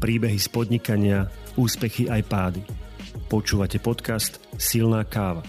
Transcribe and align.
Príbehy 0.00 0.40
z 0.40 0.48
podnikania, 0.48 1.28
úspechy 1.60 2.08
aj 2.08 2.24
pády. 2.24 2.64
Počúvate 3.28 3.76
podcast 3.84 4.40
Silná 4.56 5.04
káva. 5.04 5.44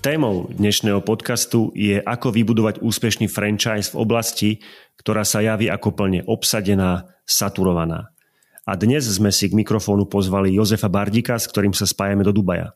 Témou 0.00 0.48
dnešného 0.48 1.04
podcastu 1.04 1.68
je 1.76 2.00
ako 2.00 2.32
vybudovať 2.32 2.80
úspešný 2.80 3.28
franchise 3.28 3.92
v 3.92 4.00
oblasti, 4.00 4.50
ktorá 4.96 5.28
sa 5.28 5.44
javí 5.44 5.68
ako 5.68 5.92
plne 5.92 6.24
obsadená, 6.24 7.12
saturovaná. 7.28 8.16
A 8.64 8.80
dnes 8.80 9.04
sme 9.04 9.28
si 9.28 9.52
k 9.52 9.58
mikrofónu 9.60 10.08
pozvali 10.08 10.56
Jozefa 10.56 10.88
Bardika, 10.88 11.36
s 11.36 11.44
ktorým 11.44 11.76
sa 11.76 11.84
spájame 11.84 12.24
do 12.24 12.32
Dubaja. 12.32 12.72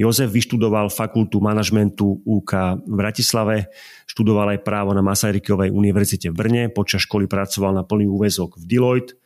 Jozef 0.00 0.32
vyštudoval 0.32 0.88
fakultu 0.88 1.44
manažmentu 1.44 2.24
UK 2.24 2.52
v 2.88 2.94
Bratislave, 2.96 3.68
študoval 4.08 4.56
aj 4.56 4.64
právo 4.64 4.96
na 4.96 5.04
Masarykovej 5.04 5.68
univerzite 5.76 6.32
v 6.32 6.36
Brne, 6.40 6.62
počas 6.72 7.04
školy 7.04 7.28
pracoval 7.28 7.76
na 7.76 7.84
plný 7.84 8.08
úvezok 8.08 8.56
v 8.56 8.64
Deloitte, 8.64 9.20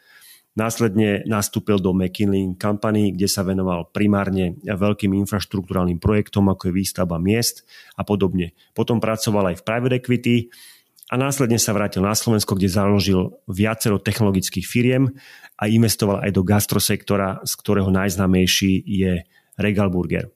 Následne 0.58 1.22
nastúpil 1.30 1.78
do 1.78 1.94
McKinley 1.94 2.58
Company, 2.58 3.14
kde 3.14 3.30
sa 3.30 3.46
venoval 3.46 3.86
primárne 3.94 4.58
veľkým 4.66 5.14
infraštruktúrálnym 5.22 6.02
projektom, 6.02 6.50
ako 6.50 6.68
je 6.68 6.76
výstavba 6.82 7.22
miest 7.22 7.62
a 7.94 8.02
podobne. 8.02 8.50
Potom 8.74 8.98
pracoval 8.98 9.54
aj 9.54 9.62
v 9.62 9.66
private 9.66 9.96
equity 10.02 10.36
a 11.06 11.14
následne 11.14 11.54
sa 11.54 11.70
vrátil 11.70 12.02
na 12.02 12.18
Slovensko, 12.18 12.58
kde 12.58 12.66
založil 12.66 13.30
viacero 13.46 14.02
technologických 14.02 14.66
firiem 14.66 15.14
a 15.54 15.70
investoval 15.70 16.26
aj 16.26 16.34
do 16.34 16.42
gastrosektora, 16.42 17.46
z 17.46 17.52
ktorého 17.54 17.94
najznámejší 17.94 18.82
je 18.82 19.22
Regal 19.54 19.86
Burger. 19.86 20.34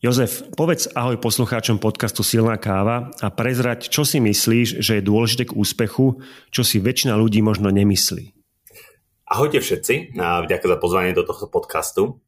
Jozef, 0.00 0.42
povedz 0.56 0.88
ahoj 0.96 1.20
poslucháčom 1.20 1.76
podcastu 1.76 2.24
Silná 2.24 2.56
káva 2.56 3.12
a 3.20 3.28
prezrať, 3.28 3.92
čo 3.92 4.02
si 4.02 4.16
myslíš, 4.16 4.80
že 4.80 4.96
je 4.98 5.04
dôležité 5.04 5.52
k 5.52 5.54
úspechu, 5.54 6.18
čo 6.48 6.64
si 6.64 6.80
väčšina 6.80 7.14
ľudí 7.20 7.44
možno 7.44 7.68
nemyslí. 7.68 8.39
Ahojte 9.30 9.62
všetci 9.62 10.18
a 10.18 10.42
vďaka 10.42 10.66
za 10.66 10.76
pozvanie 10.82 11.14
do 11.14 11.22
tohto 11.22 11.46
podcastu. 11.46 12.18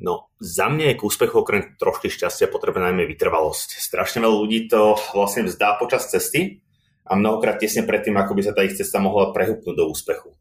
No, 0.00 0.32
za 0.40 0.72
mňa 0.72 0.88
je 0.88 0.96
k 0.96 1.04
úspechu 1.04 1.36
okrem 1.36 1.76
trošky 1.76 2.08
šťastia 2.08 2.48
potrebná 2.48 2.88
najmä 2.88 3.04
vytrvalosť. 3.12 3.76
Strašne 3.76 4.24
veľa 4.24 4.40
ľudí 4.40 4.64
to 4.72 4.96
vlastne 5.12 5.44
vzdá 5.44 5.76
počas 5.76 6.08
cesty 6.08 6.64
a 7.04 7.12
mnohokrát 7.12 7.60
tesne 7.60 7.84
predtým, 7.84 8.16
ako 8.16 8.32
by 8.32 8.40
sa 8.40 8.56
tá 8.56 8.64
ich 8.64 8.72
cesta 8.72 8.96
mohla 9.04 9.36
prehúpnúť 9.36 9.76
do 9.76 9.84
úspechu. 9.92 10.32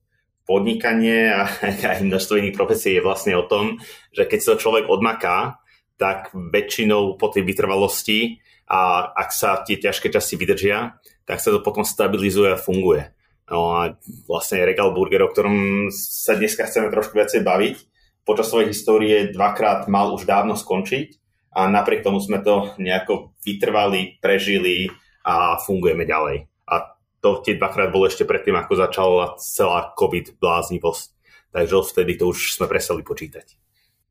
Podnikanie 0.47 1.36
a 1.36 1.52
aj 1.67 2.00
množstvo 2.08 2.47
iných 2.47 2.56
profesí 2.56 2.95
je 2.95 3.03
vlastne 3.03 3.36
o 3.36 3.44
tom, 3.44 3.84
že 4.16 4.23
keď 4.23 4.39
sa 4.39 4.56
človek 4.56 4.88
odmaká, 4.88 5.59
tak 6.00 6.31
väčšinou 6.31 7.19
po 7.19 7.28
tej 7.28 7.44
vytrvalosti 7.44 8.39
a 8.72 9.03
ak 9.03 9.36
sa 9.36 9.59
tie 9.67 9.75
ťažké 9.75 10.16
časti 10.16 10.39
vydržia, 10.39 10.95
tak 11.28 11.44
sa 11.44 11.52
to 11.52 11.59
potom 11.59 11.84
stabilizuje 11.84 12.56
a 12.56 12.61
funguje. 12.63 13.19
No 13.50 13.73
a 13.73 13.97
vlastne 14.30 14.61
Regal 14.61 14.94
Burger, 14.94 15.25
o 15.25 15.33
ktorom 15.33 15.89
sa 15.94 16.38
dneska 16.38 16.69
chceme 16.69 16.94
trošku 16.94 17.17
viacej 17.17 17.42
baviť, 17.42 17.75
počas 18.22 18.53
svojej 18.53 18.69
histórie 18.69 19.33
dvakrát 19.33 19.89
mal 19.89 20.14
už 20.14 20.30
dávno 20.30 20.53
skončiť 20.53 21.17
a 21.58 21.66
napriek 21.66 22.06
tomu 22.06 22.22
sme 22.22 22.45
to 22.45 22.78
nejako 22.78 23.33
vytrvali, 23.41 24.22
prežili 24.22 24.94
a 25.25 25.58
fungujeme 25.58 26.06
ďalej. 26.06 26.45
A 26.69 26.94
to 27.19 27.41
tie 27.41 27.58
dvakrát 27.58 27.89
bolo 27.89 28.06
ešte 28.06 28.23
predtým, 28.23 28.53
ako 28.53 28.73
začala 28.78 29.25
celá 29.41 29.91
COVID 29.97 30.38
bláznivosť. 30.38 31.08
Takže 31.50 31.75
vtedy 31.89 32.22
to 32.22 32.30
už 32.30 32.53
sme 32.53 32.69
presali 32.69 33.02
počítať. 33.02 33.58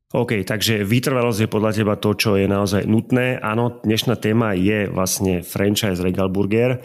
OK, 0.09 0.41
takže 0.41 0.81
vytrvalosť 0.81 1.45
je 1.45 1.53
podľa 1.53 1.71
teba 1.71 1.93
to, 1.93 2.17
čo 2.17 2.33
je 2.33 2.49
naozaj 2.49 2.89
nutné. 2.89 3.37
Áno, 3.39 3.77
dnešná 3.85 4.17
téma 4.17 4.57
je 4.57 4.89
vlastne 4.89 5.45
franchise 5.45 6.01
Regal 6.01 6.33
Burger. 6.33 6.81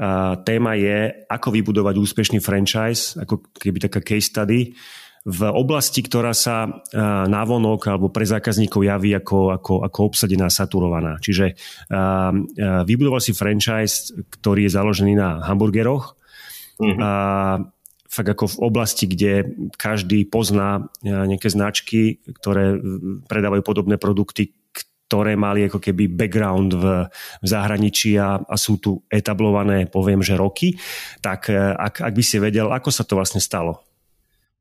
A 0.00 0.40
téma 0.40 0.80
je, 0.80 1.12
ako 1.28 1.52
vybudovať 1.52 1.94
úspešný 2.00 2.40
franchise, 2.40 3.20
ako 3.20 3.44
keby 3.52 3.84
taká 3.84 4.00
case 4.00 4.32
study 4.32 4.72
v 5.20 5.40
oblasti, 5.52 6.00
ktorá 6.00 6.32
sa 6.32 6.80
návonok 7.28 7.92
alebo 7.92 8.08
pre 8.08 8.24
zákazníkov 8.24 8.80
javí 8.88 9.12
ako, 9.12 9.52
ako, 9.52 9.84
ako 9.84 10.00
obsadená, 10.08 10.48
saturovaná. 10.48 11.20
Čiže 11.20 11.52
vybudoval 12.88 13.20
si 13.20 13.36
franchise, 13.36 14.16
ktorý 14.40 14.64
je 14.64 14.72
založený 14.72 15.20
na 15.20 15.44
hamburgeroch. 15.44 16.16
Mm-hmm. 16.80 16.96
Uh, 16.96 17.68
fakt 18.10 18.26
ako 18.32 18.44
v 18.50 18.60
oblasti, 18.66 19.06
kde 19.06 19.54
každý 19.78 20.26
pozná 20.26 20.90
nejaké 21.04 21.46
značky, 21.46 22.18
ktoré 22.42 22.74
predávajú 23.30 23.62
podobné 23.62 24.02
produkty, 24.02 24.50
ktoré 25.10 25.34
mali 25.34 25.66
ako 25.66 25.82
keby 25.82 26.06
background 26.06 26.78
v, 26.78 27.10
v 27.42 27.46
zahraničí 27.50 28.14
a, 28.14 28.38
a 28.38 28.54
sú 28.54 28.78
tu 28.78 29.02
etablované, 29.10 29.90
poviem, 29.90 30.22
že 30.22 30.38
roky. 30.38 30.78
Tak 31.18 31.50
e, 31.50 31.58
ak, 31.74 32.06
ak 32.06 32.14
by 32.14 32.22
si 32.22 32.38
vedel, 32.38 32.70
ako 32.70 32.94
sa 32.94 33.02
to 33.02 33.18
vlastne 33.18 33.42
stalo? 33.42 33.82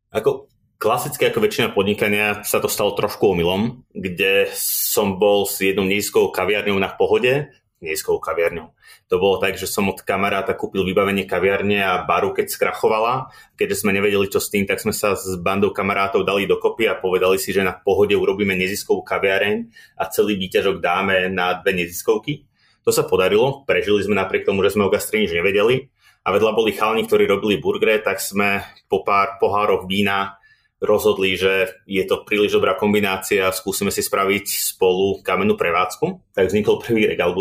Ako 0.09 0.49
klasické, 0.81 1.29
ako 1.29 1.45
väčšina 1.45 1.69
podnikania, 1.77 2.41
sa 2.41 2.57
to 2.57 2.65
stalo 2.65 2.97
trošku 2.97 3.37
omylom, 3.37 3.85
kde 3.93 4.49
som 4.57 5.21
bol 5.21 5.45
s 5.45 5.61
jednou 5.61 5.85
nízkou 5.85 6.33
kaviarňou 6.33 6.81
na 6.81 6.89
pohode, 6.89 7.53
nízkou 7.79 8.19
kaviarňou 8.19 8.75
to 9.09 9.17
bolo 9.17 9.41
tak, 9.41 9.57
že 9.57 9.65
som 9.65 9.89
od 9.89 10.05
kamaráta 10.05 10.53
kúpil 10.53 10.85
vybavenie 10.85 11.25
kaviarne 11.25 11.81
a 11.81 12.05
baru, 12.05 12.29
keď 12.29 12.53
skrachovala. 12.53 13.33
Keďže 13.57 13.81
sme 13.81 13.97
nevedeli, 13.97 14.29
čo 14.29 14.37
s 14.37 14.53
tým, 14.53 14.69
tak 14.69 14.77
sme 14.77 14.93
sa 14.93 15.17
s 15.17 15.33
bandou 15.41 15.73
kamarátov 15.73 16.21
dali 16.21 16.45
dokopy 16.45 16.85
a 16.85 16.93
povedali 16.93 17.41
si, 17.41 17.49
že 17.49 17.65
na 17.65 17.73
pohode 17.73 18.13
urobíme 18.13 18.53
neziskovú 18.53 19.01
kaviareň 19.01 19.65
a 19.97 20.05
celý 20.13 20.37
výťažok 20.37 20.77
dáme 20.77 21.25
na 21.33 21.57
dve 21.57 21.81
neziskovky. 21.81 22.45
To 22.85 22.93
sa 22.93 23.01
podarilo, 23.01 23.65
prežili 23.65 24.05
sme 24.05 24.13
napriek 24.13 24.45
tomu, 24.45 24.61
že 24.61 24.77
sme 24.77 24.85
o 24.85 24.93
gastri 24.93 25.25
nič 25.25 25.33
nevedeli 25.33 25.89
a 26.21 26.29
vedľa 26.29 26.53
boli 26.53 26.77
chalni, 26.77 27.09
ktorí 27.09 27.25
robili 27.25 27.57
burgery, 27.57 28.05
tak 28.05 28.21
sme 28.21 28.61
po 28.85 29.01
pár 29.01 29.41
pohároch 29.41 29.89
vína 29.89 30.38
rozhodli, 30.79 31.35
že 31.35 31.83
je 31.83 32.03
to 32.07 32.23
príliš 32.23 32.55
dobrá 32.55 32.75
kombinácia 32.75 33.51
skúsime 33.51 33.91
si 33.91 33.99
spraviť 33.99 34.75
spolu 34.75 35.19
kamennú 35.19 35.59
prevádzku. 35.59 36.35
Tak 36.35 36.49
vznikol 36.49 36.79
prvý 36.79 37.11
Regal 37.11 37.35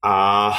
a 0.00 0.16
e, 0.52 0.56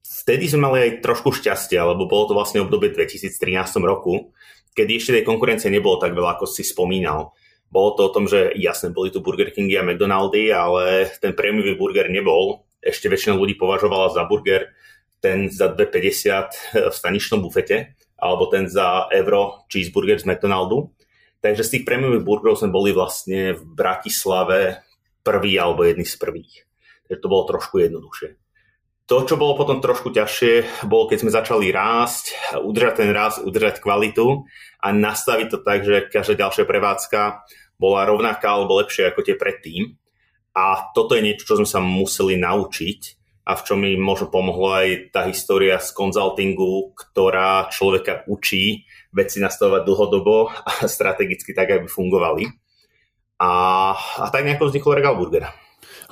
vtedy 0.00 0.48
sme 0.48 0.68
mali 0.68 0.78
aj 0.88 1.04
trošku 1.04 1.32
šťastia, 1.32 1.84
lebo 1.84 2.08
bolo 2.08 2.32
to 2.32 2.36
vlastne 2.36 2.64
obdobie 2.64 2.92
2013 2.92 3.36
roku, 3.84 4.32
kedy 4.72 4.96
ešte 4.96 5.14
tej 5.20 5.24
konkurencie 5.28 5.68
nebolo 5.68 6.00
tak 6.00 6.16
veľa, 6.16 6.40
ako 6.40 6.48
si 6.48 6.64
spomínal. 6.64 7.36
Bolo 7.72 7.96
to 7.96 8.00
o 8.08 8.12
tom, 8.12 8.24
že 8.28 8.52
jasne 8.56 8.92
boli 8.92 9.08
tu 9.08 9.24
Burger 9.24 9.52
Kingy 9.52 9.80
a 9.80 9.84
McDonaldy, 9.84 10.52
ale 10.52 11.08
ten 11.20 11.32
prémiový 11.32 11.72
burger 11.76 12.12
nebol. 12.12 12.68
Ešte 12.84 13.08
väčšina 13.08 13.32
ľudí 13.32 13.56
považovala 13.56 14.12
za 14.12 14.28
burger 14.28 14.72
ten 15.22 15.46
za 15.48 15.70
2,50 15.70 16.90
v 16.90 16.94
staničnom 16.98 17.40
bufete, 17.40 17.94
alebo 18.22 18.46
ten 18.46 18.70
za 18.70 19.10
euro 19.10 19.66
cheeseburger 19.66 20.22
z 20.22 20.30
McDonaldu. 20.30 20.94
Takže 21.42 21.66
z 21.66 21.72
tých 21.74 21.84
prémiových 21.84 22.22
burgerov 22.22 22.62
sme 22.62 22.70
boli 22.70 22.94
vlastne 22.94 23.58
v 23.58 23.62
Bratislave 23.66 24.86
prvý 25.26 25.58
alebo 25.58 25.82
jedný 25.82 26.06
z 26.06 26.14
prvých. 26.14 26.70
Takže 27.10 27.18
to 27.18 27.26
bolo 27.26 27.50
trošku 27.50 27.82
jednoduchšie. 27.82 28.38
To, 29.10 29.26
čo 29.26 29.34
bolo 29.34 29.58
potom 29.58 29.82
trošku 29.82 30.14
ťažšie, 30.14 30.86
bolo, 30.86 31.10
keď 31.10 31.18
sme 31.26 31.34
začali 31.34 31.74
rásť, 31.74 32.54
udržať 32.62 32.94
ten 33.02 33.10
rast, 33.10 33.42
udržať 33.42 33.82
kvalitu 33.82 34.46
a 34.78 34.94
nastaviť 34.94 35.46
to 35.50 35.58
tak, 35.58 35.82
že 35.82 36.06
každá 36.06 36.46
ďalšia 36.46 36.62
prevádzka 36.62 37.42
bola 37.82 38.06
rovnaká 38.06 38.54
alebo 38.54 38.78
lepšia 38.78 39.10
ako 39.10 39.26
tie 39.26 39.34
predtým. 39.34 39.98
A 40.54 40.94
toto 40.94 41.18
je 41.18 41.26
niečo, 41.26 41.44
čo 41.44 41.58
sme 41.58 41.66
sa 41.66 41.82
museli 41.82 42.38
naučiť 42.38 43.21
a 43.42 43.58
v 43.58 43.62
čom 43.66 43.78
mi 43.82 43.98
možno 43.98 44.30
pomohla 44.30 44.86
aj 44.86 44.88
tá 45.10 45.26
história 45.26 45.74
z 45.82 45.90
konzultingu, 45.90 46.94
ktorá 46.94 47.66
človeka 47.74 48.22
učí 48.30 48.86
veci 49.10 49.42
nastavovať 49.42 49.82
dlhodobo 49.82 50.50
a 50.68 50.72
strategicky 50.86 51.50
tak, 51.50 51.74
aby 51.74 51.86
fungovali. 51.90 52.46
A, 53.42 53.50
a 53.98 54.26
tak 54.30 54.46
nejako 54.46 54.70
vznikol 54.70 54.94
Regal 54.94 55.18
Burger. 55.18 55.50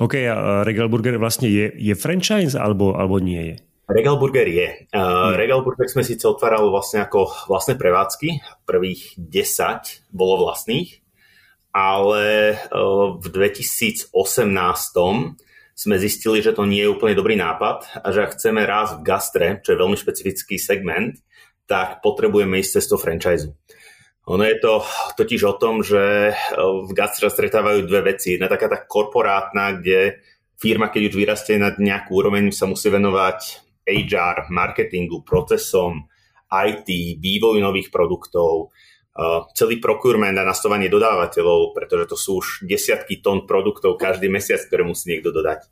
OK, 0.03 0.19
a 0.27 0.67
Regal 0.67 0.91
Burger 0.91 1.15
vlastne 1.23 1.47
je, 1.47 1.71
je 1.71 1.95
franchise 1.95 2.59
alebo, 2.59 2.99
alebo 2.99 3.23
nie 3.23 3.55
je? 3.55 3.57
Regal 3.91 4.19
Burger 4.19 4.47
je. 4.47 4.87
Uh, 4.95 5.35
Regal 5.35 5.67
Burger 5.67 5.91
sme 5.91 6.07
síce 6.07 6.23
otvárali 6.27 6.67
vlastne 6.71 7.03
ako 7.03 7.51
vlastné 7.51 7.75
prevádzky. 7.75 8.43
Prvých 8.63 9.19
10 9.19 10.15
bolo 10.15 10.47
vlastných, 10.47 11.03
ale 11.75 12.55
uh, 12.71 13.19
v 13.19 13.27
2018 13.27 14.15
sme 15.81 15.97
zistili, 15.97 16.45
že 16.45 16.53
to 16.53 16.69
nie 16.69 16.85
je 16.85 16.93
úplne 16.93 17.17
dobrý 17.17 17.41
nápad 17.41 18.05
a 18.05 18.13
že 18.13 18.29
ak 18.29 18.37
chceme 18.37 18.69
rásť 18.69 19.01
v 19.01 19.07
gastre, 19.09 19.47
čo 19.65 19.73
je 19.73 19.81
veľmi 19.81 19.97
špecifický 19.97 20.61
segment, 20.61 21.17
tak 21.65 22.05
potrebujeme 22.05 22.61
ísť 22.61 22.85
cestou 22.85 23.01
franchise. 23.01 23.49
Ono 24.29 24.45
je 24.45 24.61
to 24.61 24.85
totiž 25.17 25.41
o 25.49 25.57
tom, 25.57 25.81
že 25.81 26.37
v 26.61 26.91
gastre 26.93 27.33
stretávajú 27.33 27.89
dve 27.89 28.13
veci. 28.13 28.37
Jedna 28.37 28.53
taká 28.53 28.69
tá 28.69 28.85
korporátna, 28.85 29.81
kde 29.81 30.21
firma, 30.61 30.93
keď 30.93 31.09
už 31.09 31.15
vyrastie 31.17 31.57
na 31.57 31.73
nejakú 31.73 32.13
úroveň, 32.13 32.53
sa 32.53 32.69
musí 32.69 32.93
venovať 32.93 33.65
HR, 33.89 34.53
marketingu, 34.53 35.25
procesom, 35.25 36.05
IT, 36.53 36.93
vývoju 37.17 37.57
nových 37.57 37.89
produktov, 37.89 38.69
celý 39.59 39.83
procurement 39.83 40.33
a 40.39 40.47
nastavanie 40.47 40.87
dodávateľov, 40.87 41.75
pretože 41.75 42.05
to 42.09 42.17
sú 42.17 42.31
už 42.41 42.47
desiatky 42.65 43.19
tón 43.19 43.45
produktov 43.45 43.99
každý 43.99 44.31
mesiac, 44.31 44.63
ktoré 44.63 44.87
musí 44.87 45.11
niekto 45.13 45.35
dodať. 45.35 45.67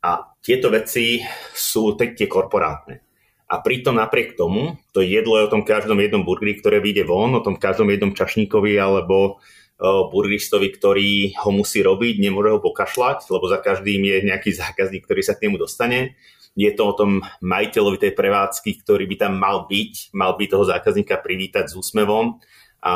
A 0.00 0.32
tieto 0.40 0.72
veci 0.72 1.20
sú 1.52 1.92
tie 1.94 2.24
korporátne. 2.24 3.04
A 3.50 3.60
pritom 3.60 3.98
napriek 3.98 4.38
tomu, 4.38 4.78
to 4.94 5.02
jedlo 5.02 5.36
je 5.36 5.46
o 5.50 5.52
tom 5.52 5.66
každom 5.66 5.98
jednom 6.00 6.22
burgeri, 6.22 6.56
ktoré 6.56 6.78
vyjde 6.78 7.04
von, 7.04 7.34
o 7.34 7.44
tom 7.44 7.58
každom 7.58 7.90
jednom 7.90 8.14
čašníkovi 8.14 8.78
alebo 8.78 9.42
burgeristovi, 9.80 10.70
ktorý 10.70 11.34
ho 11.40 11.50
musí 11.50 11.82
robiť, 11.82 12.20
nemôže 12.20 12.52
ho 12.52 12.60
pokašľať, 12.62 13.26
lebo 13.32 13.44
za 13.50 13.58
každým 13.58 14.00
je 14.06 14.16
nejaký 14.28 14.54
zákazník, 14.54 15.04
ktorý 15.04 15.20
sa 15.24 15.34
k 15.34 15.48
nemu 15.48 15.56
dostane. 15.60 16.14
Je 16.54 16.70
to 16.74 16.82
o 16.84 16.96
tom 16.96 17.24
majiteľovi 17.42 17.98
tej 17.98 18.12
prevádzky, 18.14 18.86
ktorý 18.86 19.04
by 19.08 19.16
tam 19.18 19.40
mal 19.40 19.66
byť, 19.66 20.14
mal 20.14 20.36
by 20.36 20.44
toho 20.46 20.64
zákazníka 20.68 21.18
privítať 21.18 21.72
s 21.72 21.78
úsmevom 21.78 22.38
a 22.80 22.94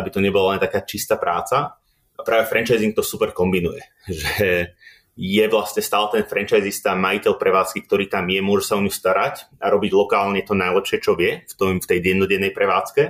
aby 0.00 0.08
to 0.12 0.20
nebola 0.20 0.56
len 0.56 0.60
taká 0.60 0.84
čistá 0.84 1.16
práca. 1.16 1.80
A 2.14 2.20
práve 2.22 2.46
franchising 2.46 2.94
to 2.94 3.02
super 3.02 3.34
kombinuje, 3.34 3.82
že 4.08 4.72
je 5.14 5.44
vlastne 5.46 5.78
stále 5.78 6.10
ten 6.10 6.24
franchisista, 6.26 6.98
majiteľ 6.98 7.38
prevádzky, 7.38 7.86
ktorý 7.86 8.10
tam 8.10 8.26
je, 8.26 8.42
môže 8.42 8.66
sa 8.66 8.74
o 8.74 8.82
ňu 8.82 8.90
starať 8.90 9.46
a 9.62 9.70
robiť 9.70 9.94
lokálne 9.94 10.42
to 10.42 10.58
najlepšie, 10.58 10.98
čo 10.98 11.14
vie 11.14 11.46
v, 11.46 11.54
tom, 11.54 11.78
v 11.78 11.86
tej 11.86 12.02
dennodennej 12.02 12.50
prevádzke. 12.50 13.02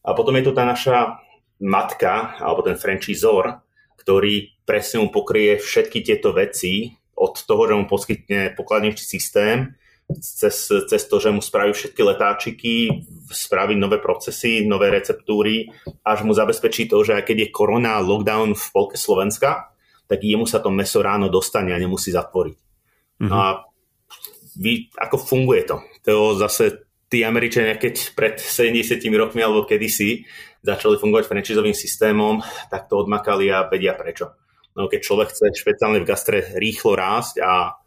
A 0.00 0.10
potom 0.16 0.34
je 0.34 0.44
tu 0.46 0.50
tá 0.50 0.66
naša 0.66 1.22
matka, 1.62 2.34
alebo 2.42 2.66
ten 2.66 2.74
franchisor, 2.74 3.62
ktorý 4.00 4.58
presne 4.66 5.06
mu 5.06 5.08
pokrie 5.14 5.54
všetky 5.60 6.02
tieto 6.02 6.34
veci 6.34 6.98
od 7.14 7.36
toho, 7.36 7.62
že 7.68 7.78
mu 7.78 7.84
poskytne 7.86 8.56
pokladnejší 8.58 9.04
systém, 9.04 9.76
cez, 10.18 10.66
cez 10.66 11.02
to, 11.06 11.16
že 11.22 11.30
mu 11.30 11.38
spraví 11.38 11.70
všetky 11.70 12.02
letáčiky, 12.02 12.74
spraví 13.30 13.78
nové 13.78 14.02
procesy, 14.02 14.66
nové 14.66 14.90
receptúry, 14.90 15.70
až 16.02 16.26
mu 16.26 16.34
zabezpečí 16.34 16.90
to, 16.90 17.06
že 17.06 17.14
aj 17.14 17.24
keď 17.30 17.36
je 17.46 17.54
korona, 17.54 18.02
lockdown 18.02 18.58
v 18.58 18.64
polke 18.74 18.98
Slovenska, 18.98 19.70
tak 20.10 20.26
jemu 20.26 20.42
sa 20.50 20.58
to 20.58 20.74
meso 20.74 20.98
ráno 20.98 21.30
dostane 21.30 21.70
a 21.70 21.78
nemusí 21.78 22.10
zatvoriť. 22.10 22.56
Mm-hmm. 22.58 23.30
No 23.30 23.36
a 23.38 23.48
vy, 24.58 24.90
ako 24.98 25.16
funguje 25.22 25.62
to? 25.70 25.76
To 26.10 26.34
zase 26.34 26.90
tí 27.06 27.22
Američania, 27.22 27.78
keď 27.78 28.14
pred 28.18 28.34
70 28.38 28.98
rokmi 29.14 29.42
alebo 29.42 29.66
kedysi 29.66 30.26
začali 30.62 30.98
fungovať 30.98 31.24
franchisovým 31.26 31.74
systémom, 31.74 32.42
tak 32.68 32.90
to 32.90 33.00
odmakali 33.00 33.48
a 33.48 33.66
vedia 33.70 33.94
prečo. 33.94 34.34
No, 34.78 34.86
keď 34.86 35.00
človek 35.02 35.28
chce 35.34 35.50
špeciálne 35.56 35.98
v 35.98 36.08
gastre 36.08 36.54
rýchlo 36.54 36.94
rásť 36.94 37.42
a 37.42 37.79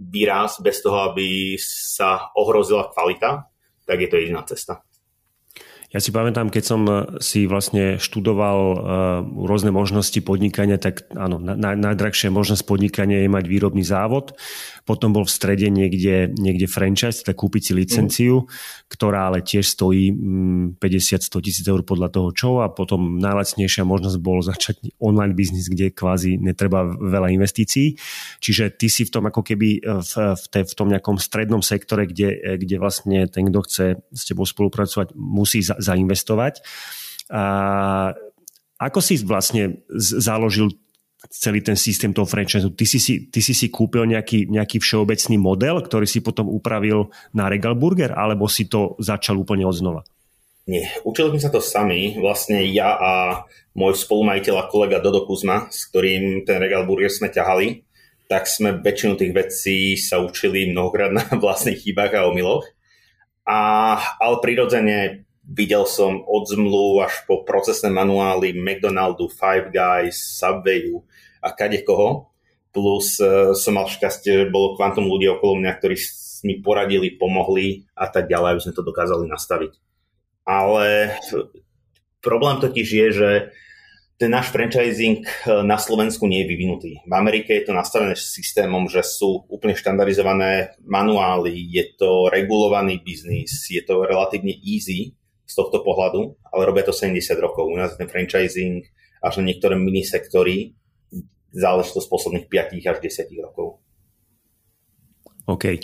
vyrásť 0.00 0.64
bez 0.64 0.80
toho, 0.80 1.12
aby 1.12 1.60
sa 1.60 2.32
ohrozila 2.32 2.88
kvalita, 2.88 3.44
tak 3.84 4.00
je 4.00 4.08
to 4.08 4.16
jediná 4.16 4.40
cesta. 4.48 4.80
Ja 5.90 5.98
si 5.98 6.14
pamätám, 6.14 6.54
keď 6.54 6.64
som 6.64 6.82
eh, 6.86 6.94
si 7.18 7.50
vlastne 7.50 7.98
študoval 7.98 8.58
uh, 8.62 8.78
rôzne 9.26 9.74
možnosti 9.74 10.16
podnikania, 10.22 10.78
tak 10.78 11.10
áno, 11.10 11.42
na, 11.42 11.58
najdrahšia 11.58 12.30
možnosť 12.30 12.62
podnikania 12.62 13.26
je 13.26 13.30
mať 13.30 13.44
výrobný 13.50 13.82
závod. 13.82 14.38
Potom 14.90 15.14
bol 15.14 15.22
v 15.22 15.30
strede 15.30 15.70
niekde, 15.70 16.34
niekde 16.34 16.66
franchise, 16.66 17.22
tak 17.22 17.38
kúpiť 17.38 17.70
si 17.70 17.72
licenciu, 17.78 18.42
mm. 18.42 18.46
ktorá 18.90 19.30
ale 19.30 19.38
tiež 19.38 19.62
stojí 19.62 20.10
mm, 20.10 20.82
50-100 20.82 21.46
tisíc 21.46 21.62
eur 21.62 21.86
podľa 21.86 22.10
toho 22.10 22.34
čo 22.34 22.58
a 22.58 22.66
potom 22.74 23.22
najlacnejšia 23.22 23.86
možnosť 23.86 24.18
bol 24.18 24.42
začať 24.42 24.98
online 24.98 25.38
biznis, 25.38 25.70
kde 25.70 25.94
kvázi 25.94 26.42
netreba 26.42 26.90
veľa 26.90 27.30
investícií. 27.38 27.94
Čiže 28.42 28.74
ty 28.74 28.90
si 28.90 29.06
v 29.06 29.14
tom 29.14 29.30
ako 29.30 29.46
keby 29.46 29.78
eh, 29.78 30.02
v, 30.02 30.12
v, 30.34 30.44
te, 30.50 30.60
v 30.66 30.74
tom 30.74 30.90
nejakom 30.90 31.22
strednom 31.22 31.62
sektore, 31.62 32.10
kde, 32.10 32.58
kde 32.58 32.76
vlastne 32.82 33.30
ten, 33.30 33.46
kto 33.46 33.60
chce 33.62 33.86
s 34.10 34.22
tebou 34.26 34.42
spolupracovať, 34.42 35.14
musí 35.14 35.62
za, 35.62 35.78
zainvestovať. 35.78 36.66
A 37.30 38.10
ako 38.82 38.98
si 38.98 39.22
vlastne 39.22 39.86
založil 39.94 40.74
celý 41.30 41.62
ten 41.62 41.78
systém 41.78 42.10
toho 42.10 42.26
franchise. 42.26 42.66
Ty 42.74 42.84
si 42.84 42.98
ty 43.30 43.40
si, 43.40 43.54
si 43.54 43.66
kúpil 43.70 44.02
nejaký, 44.10 44.50
nejaký 44.50 44.82
všeobecný 44.82 45.38
model, 45.38 45.78
ktorý 45.78 46.04
si 46.04 46.18
potom 46.20 46.50
upravil 46.50 47.14
na 47.30 47.46
Regal 47.46 47.78
Burger, 47.78 48.10
alebo 48.18 48.50
si 48.50 48.66
to 48.66 48.98
začal 48.98 49.38
úplne 49.38 49.62
od 49.62 49.78
znova? 49.78 50.02
Nie, 50.66 50.90
učili 51.06 51.34
sme 51.34 51.40
sa 51.40 51.54
to 51.54 51.62
sami. 51.62 52.18
Vlastne 52.18 52.66
ja 52.68 52.98
a 52.98 53.12
môj 53.78 53.94
spolumajiteľ 53.94 54.54
a 54.58 54.68
kolega 54.68 54.98
Dodo 54.98 55.24
Kuzma, 55.24 55.70
s 55.70 55.86
ktorým 55.88 56.42
ten 56.42 56.58
Regal 56.58 56.84
Burger 56.84 57.08
sme 57.08 57.30
ťahali, 57.30 57.86
tak 58.26 58.46
sme 58.50 58.78
väčšinu 58.78 59.14
tých 59.14 59.32
vecí 59.34 59.78
sa 59.98 60.18
učili 60.22 60.70
mnohokrát 60.70 61.14
na 61.14 61.24
vlastných 61.42 61.78
chybách 61.78 62.12
a 62.18 62.26
omyloch. 62.26 62.66
A, 63.46 63.58
ale 64.18 64.36
prirodzene 64.42 65.26
Videl 65.44 65.88
som 65.88 66.22
od 66.24 66.44
zmluv 66.46 67.04
až 67.04 67.24
po 67.24 67.42
procesné 67.42 67.90
manuály 67.90 68.54
McDonaldu, 68.54 69.26
Five 69.32 69.72
Guys, 69.72 70.20
Subwayu 70.38 71.02
a 71.40 71.50
kade 71.50 71.82
koho. 71.82 72.30
Plus 72.70 73.18
uh, 73.18 73.50
som 73.56 73.74
mal 73.74 73.90
šťastie, 73.90 74.46
že 74.46 74.52
bolo 74.52 74.78
kvantum 74.78 75.10
ľudí 75.10 75.26
okolo 75.26 75.58
mňa, 75.58 75.72
ktorí 75.80 75.96
mi 76.46 76.62
poradili, 76.62 77.18
pomohli 77.18 77.84
a 77.98 78.06
tak 78.06 78.30
ďalej, 78.30 78.48
aby 78.56 78.62
sme 78.62 78.76
to 78.76 78.86
dokázali 78.86 79.26
nastaviť. 79.26 79.72
Ale 80.46 81.18
problém 82.22 82.56
totiž 82.62 82.88
je, 82.88 83.06
že 83.10 83.30
ten 84.20 84.28
náš 84.28 84.52
franchising 84.52 85.24
e, 85.24 85.64
na 85.64 85.80
Slovensku 85.80 86.28
nie 86.28 86.44
je 86.44 86.50
vyvinutý. 86.52 86.92
V 87.08 87.12
Amerike 87.16 87.56
je 87.56 87.64
to 87.64 87.72
nastavené 87.72 88.12
systémom, 88.12 88.84
že 88.84 89.00
sú 89.00 89.48
úplne 89.48 89.72
štandardizované 89.72 90.76
manuály, 90.84 91.56
je 91.56 91.96
to 91.96 92.28
regulovaný 92.28 93.00
biznis, 93.00 93.64
je 93.72 93.80
to 93.80 94.04
relatívne 94.04 94.52
easy 94.60 95.16
z 95.50 95.54
tohto 95.58 95.82
pohľadu, 95.82 96.38
ale 96.54 96.62
robia 96.62 96.86
to 96.86 96.94
70 96.94 97.18
rokov. 97.42 97.66
U 97.66 97.74
nás 97.74 97.98
ten 97.98 98.06
franchising 98.06 98.86
až 99.18 99.42
na 99.42 99.50
niektoré 99.50 99.74
minisektory 99.74 100.78
záležitosť 101.50 102.06
posledných 102.06 102.46
5 102.46 102.78
až 102.86 102.98
10 103.02 103.26
rokov. 103.42 103.82
OK. 105.50 105.82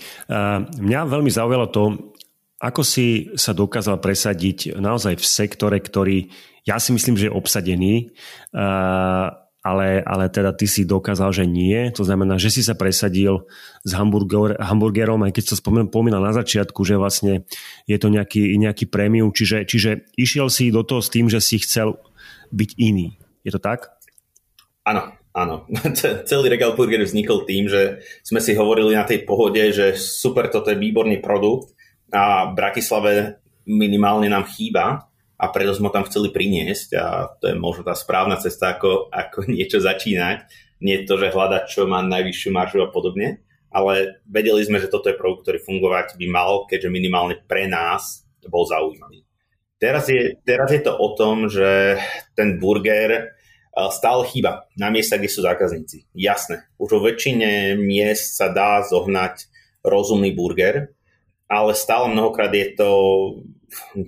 Mňa 0.78 1.00
veľmi 1.10 1.30
zaujalo 1.34 1.66
to, 1.74 2.14
ako 2.62 2.86
si 2.86 3.34
sa 3.34 3.50
dokázal 3.50 3.98
presadiť 3.98 4.78
naozaj 4.78 5.18
v 5.18 5.26
sektore, 5.26 5.82
ktorý 5.82 6.30
ja 6.62 6.78
si 6.78 6.94
myslím, 6.94 7.18
že 7.18 7.26
je 7.26 7.34
obsadený 7.34 8.14
ale, 9.66 9.98
ale 10.06 10.30
teda 10.30 10.54
ty 10.54 10.70
si 10.70 10.86
dokázal, 10.86 11.34
že 11.34 11.42
nie. 11.42 11.90
To 11.98 12.06
znamená, 12.06 12.38
že 12.38 12.54
si 12.54 12.62
sa 12.62 12.78
presadil 12.78 13.42
s 13.82 13.90
hamburger, 13.98 14.54
hamburgerom, 14.62 15.26
aj 15.26 15.34
keď 15.34 15.44
sa 15.50 15.56
spomínal 15.58 16.22
na 16.22 16.30
začiatku, 16.30 16.86
že 16.86 16.94
vlastne 16.94 17.42
je 17.90 17.98
to 17.98 18.06
nejaký, 18.06 18.54
nejaký 18.54 18.86
prémium, 18.86 19.34
čiže, 19.34 19.66
čiže 19.66 20.06
išiel 20.14 20.46
si 20.46 20.70
do 20.70 20.86
toho 20.86 21.02
s 21.02 21.10
tým, 21.10 21.26
že 21.26 21.42
si 21.42 21.58
chcel 21.58 21.98
byť 22.54 22.70
iný. 22.78 23.18
Je 23.42 23.50
to 23.50 23.58
tak? 23.58 23.90
Áno, 24.86 25.10
áno. 25.34 25.66
Celý 26.30 26.46
Regal 26.46 26.78
Burger 26.78 27.02
vznikol 27.02 27.42
tým, 27.42 27.66
že 27.66 28.06
sme 28.22 28.38
si 28.38 28.54
hovorili 28.54 28.94
na 28.94 29.02
tej 29.02 29.26
pohode, 29.26 29.58
že 29.74 29.98
super, 29.98 30.46
toto 30.46 30.70
je 30.70 30.78
výborný 30.78 31.18
produkt 31.18 31.74
a 32.14 32.54
v 32.54 32.54
Bratislave 32.54 33.42
minimálne 33.66 34.30
nám 34.30 34.46
chýba 34.46 35.10
a 35.36 35.52
preto 35.52 35.76
sme 35.76 35.92
ho 35.92 35.96
tam 35.96 36.08
chceli 36.08 36.32
priniesť 36.32 36.88
a 36.96 37.28
to 37.36 37.52
je 37.52 37.56
možno 37.56 37.84
tá 37.84 37.92
správna 37.92 38.40
cesta, 38.40 38.76
ako, 38.76 39.12
ako 39.12 39.46
niečo 39.54 39.80
začínať. 39.80 40.48
Nie 40.80 41.08
to, 41.08 41.16
že 41.16 41.32
hľadať, 41.32 41.62
čo 41.72 41.88
má 41.88 42.04
najvyššiu 42.04 42.50
maržu 42.52 42.84
a 42.84 42.92
podobne, 42.92 43.40
ale 43.72 44.20
vedeli 44.28 44.60
sme, 44.60 44.76
že 44.76 44.92
toto 44.92 45.08
je 45.08 45.16
produkt, 45.16 45.48
ktorý 45.48 45.60
fungovať 45.64 46.20
by 46.20 46.26
mal, 46.28 46.68
keďže 46.68 46.92
minimálne 46.92 47.40
pre 47.48 47.64
nás 47.64 48.28
bol 48.44 48.68
zaujímavý. 48.68 49.24
Teraz 49.76 50.08
je, 50.08 50.40
teraz 50.44 50.72
je 50.72 50.80
to 50.80 50.96
o 50.96 51.12
tom, 51.12 51.52
že 51.52 52.00
ten 52.32 52.56
burger 52.56 53.10
e, 53.12 53.22
stále 53.92 54.24
chýba 54.24 54.64
na 54.72 54.88
miesta, 54.88 55.20
kde 55.20 55.28
sú 55.28 55.44
zákazníci. 55.44 56.08
Jasné, 56.16 56.64
už 56.80 56.96
vo 56.96 57.00
väčšine 57.04 57.76
miest 57.76 58.40
sa 58.40 58.48
dá 58.48 58.80
zohnať 58.80 59.48
rozumný 59.84 60.32
burger, 60.32 60.96
ale 61.44 61.76
stále 61.76 62.08
mnohokrát 62.08 62.50
je 62.56 62.72
to 62.72 62.90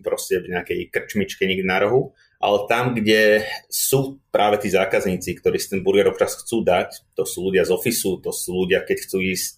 proste 0.07 0.43
v 0.43 0.55
nejakej 0.55 0.91
krčmičke 0.93 1.45
niekde 1.47 1.67
na 1.67 1.79
rohu, 1.83 2.12
ale 2.38 2.71
tam, 2.71 2.95
kde 2.95 3.43
sú 3.67 4.23
práve 4.31 4.62
tí 4.62 4.71
zákazníci, 4.71 5.43
ktorí 5.43 5.59
si 5.59 5.75
ten 5.75 5.83
burger 5.83 6.07
občas 6.11 6.38
chcú 6.38 6.62
dať, 6.62 7.15
to 7.19 7.27
sú 7.27 7.50
ľudia 7.50 7.67
z 7.67 7.75
ofisu, 7.75 8.23
to 8.23 8.31
sú 8.31 8.55
ľudia, 8.65 8.87
keď 8.87 8.97
chcú 9.03 9.19
ísť, 9.23 9.53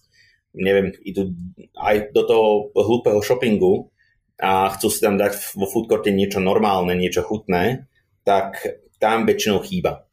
neviem, 0.57 0.89
idú 1.05 1.29
aj 1.77 2.09
do 2.09 2.21
toho 2.25 2.47
hlúpeho 2.73 3.21
shoppingu 3.21 3.93
a 4.41 4.73
chcú 4.73 4.89
si 4.89 4.97
tam 4.97 5.21
dať 5.21 5.37
vo 5.53 5.69
foodcourte 5.69 6.09
niečo 6.09 6.41
normálne, 6.41 6.97
niečo 6.97 7.21
chutné, 7.21 7.85
tak 8.25 8.57
tam 8.97 9.29
väčšinou 9.29 9.61
chýba. 9.61 10.09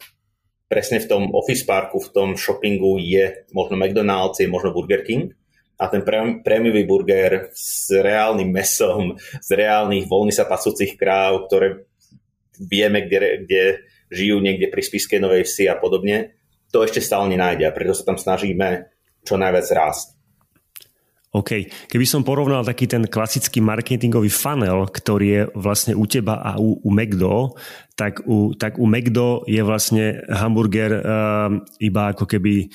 Presne 0.69 1.01
v 1.01 1.09
tom 1.09 1.23
office 1.33 1.65
parku, 1.65 1.97
v 1.97 2.13
tom 2.13 2.29
shoppingu 2.37 3.01
je 3.01 3.49
možno 3.57 3.81
McDonald's, 3.81 4.45
je 4.45 4.53
možno 4.53 4.77
Burger 4.77 5.01
King, 5.01 5.33
a 5.79 5.85
ten 5.87 6.03
prémiový 6.43 6.83
burger 6.83 7.55
s 7.55 7.95
reálnym 7.95 8.51
mesom, 8.51 9.15
z 9.19 9.49
reálnych 9.55 10.11
voľne 10.11 10.35
sa 10.35 10.51
pasúcich 10.51 10.99
kráv, 10.99 11.47
ktoré 11.47 11.87
vieme, 12.59 13.07
kde, 13.07 13.47
kde 13.47 13.63
žijú 14.11 14.43
niekde 14.43 14.67
pri 14.67 14.83
Spiskej 14.83 15.23
Novej 15.23 15.47
Vsi 15.47 15.71
a 15.71 15.79
podobne, 15.79 16.35
to 16.75 16.83
ešte 16.83 16.99
stále 16.99 17.31
nenájde 17.31 17.65
a 17.65 17.73
preto 17.73 17.95
sa 17.95 18.03
tam 18.03 18.19
snažíme 18.19 18.91
čo 19.23 19.39
najviac 19.39 19.71
rásť. 19.71 20.19
OK. 21.29 21.69
Keby 21.93 22.07
som 22.09 22.25
porovnal 22.25 22.65
taký 22.65 22.89
ten 22.89 23.05
klasický 23.05 23.61
marketingový 23.61 24.33
funnel, 24.33 24.89
ktorý 24.89 25.27
je 25.29 25.43
vlastne 25.53 25.93
u 25.93 26.09
teba 26.09 26.41
a 26.41 26.57
u, 26.57 26.81
u 26.81 26.89
McDo, 26.89 27.53
tak 27.95 28.25
u, 28.25 28.57
tak 28.57 28.81
u 28.81 28.89
McDo 28.89 29.45
je 29.45 29.61
vlastne 29.61 30.25
hamburger 30.33 30.91
uh, 30.99 31.53
iba 31.85 32.17
ako 32.17 32.25
keby 32.25 32.73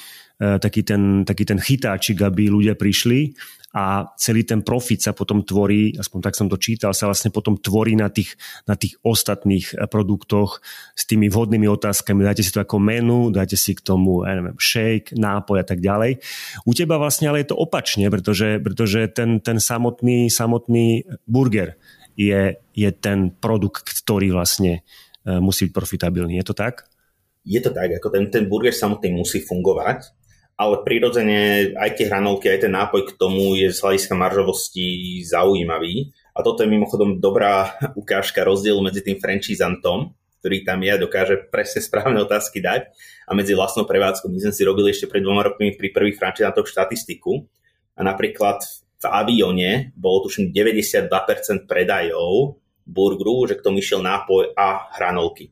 taký, 0.59 0.81
ten, 0.83 1.23
taký 1.23 1.43
ten 1.47 1.59
chytáčik, 1.61 2.19
aby 2.19 2.51
ľudia 2.51 2.75
prišli 2.75 3.33
a 3.73 4.05
celý 4.21 4.45
ten 4.45 4.61
profit 4.61 5.01
sa 5.01 5.17
potom 5.17 5.41
tvorí, 5.41 5.97
aspoň 5.97 6.19
tak 6.21 6.37
som 6.37 6.45
to 6.45 6.61
čítal, 6.61 6.93
sa 6.93 7.09
vlastne 7.09 7.33
potom 7.33 7.57
tvorí 7.57 7.97
na 7.97 8.13
tých, 8.13 8.37
na 8.69 8.77
tých 8.77 9.01
ostatných 9.01 9.73
eh, 9.73 9.89
produktoch 9.89 10.61
s 10.93 11.03
tými 11.09 11.27
vhodnými 11.33 11.65
otázkami. 11.65 12.21
Dáte 12.21 12.45
si 12.45 12.53
to 12.53 12.61
ako 12.61 12.77
menu, 12.77 13.33
dáte 13.33 13.57
si 13.57 13.73
k 13.73 13.81
tomu, 13.81 14.29
ja 14.29 14.37
neviem, 14.37 14.53
shake, 14.61 15.17
nápoj 15.17 15.57
a 15.57 15.65
tak 15.65 15.81
ďalej. 15.81 16.21
U 16.69 16.71
teba 16.77 17.01
vlastne 17.01 17.33
ale 17.33 17.41
je 17.41 17.49
to 17.49 17.57
opačne, 17.57 18.05
pretože, 18.13 18.61
pretože 18.61 19.09
ten, 19.09 19.41
ten 19.41 19.57
samotný, 19.57 20.29
samotný 20.29 21.09
burger 21.25 21.73
je, 22.13 22.61
je 22.77 22.89
ten 22.93 23.33
produkt, 23.33 23.89
ktorý 23.89 24.37
vlastne 24.37 24.85
eh, 25.25 25.41
musí 25.41 25.65
byť 25.65 25.73
profitabilný. 25.73 26.37
Je 26.37 26.45
to 26.45 26.53
tak? 26.53 26.85
Je 27.41 27.57
to 27.57 27.73
tak, 27.73 27.89
ako 27.89 28.07
ten, 28.13 28.29
ten 28.29 28.45
burger 28.45 28.71
samotný 28.71 29.17
musí 29.17 29.41
fungovať 29.41 30.22
ale 30.53 30.85
prirodzene 30.85 31.73
aj 31.73 31.97
tie 31.97 32.05
hranolky, 32.05 32.45
aj 32.47 32.69
ten 32.69 32.73
nápoj 32.73 33.09
k 33.09 33.17
tomu 33.17 33.57
je 33.57 33.73
z 33.73 33.79
hľadiska 33.81 34.13
maržovosti 34.13 35.19
zaujímavý. 35.25 36.13
A 36.33 36.45
toto 36.45 36.61
je 36.61 36.69
mimochodom 36.69 37.17
dobrá 37.17 37.73
ukážka 37.99 38.45
rozdielu 38.45 38.77
medzi 38.81 39.01
tým 39.01 39.17
franchisantom, 39.17 40.13
ktorý 40.41 40.61
tam 40.61 40.79
je 40.85 40.91
a 40.93 41.01
dokáže 41.01 41.35
presne 41.49 41.81
správne 41.81 42.21
otázky 42.21 42.61
dať 42.61 42.93
a 43.25 43.31
medzi 43.33 43.57
vlastnou 43.57 43.89
prevádzkou. 43.89 44.29
My 44.29 44.39
sme 44.43 44.53
si 44.53 44.67
robili 44.67 44.93
ešte 44.93 45.09
pred 45.09 45.25
dvoma 45.25 45.41
rokmi 45.41 45.73
pri 45.73 45.89
prvých 45.89 46.19
franchisantoch 46.21 46.69
štatistiku 46.69 47.43
a 47.97 48.01
napríklad 48.05 48.61
v 49.03 49.05
avione 49.07 49.71
bolo 49.97 50.27
tuším 50.29 50.53
92% 50.55 51.09
predajov 51.67 52.59
burgeru, 52.83 53.47
že 53.47 53.55
k 53.59 53.63
tomu 53.63 53.79
išiel 53.79 54.03
nápoj 54.03 54.55
a 54.55 54.91
hranolky. 54.99 55.51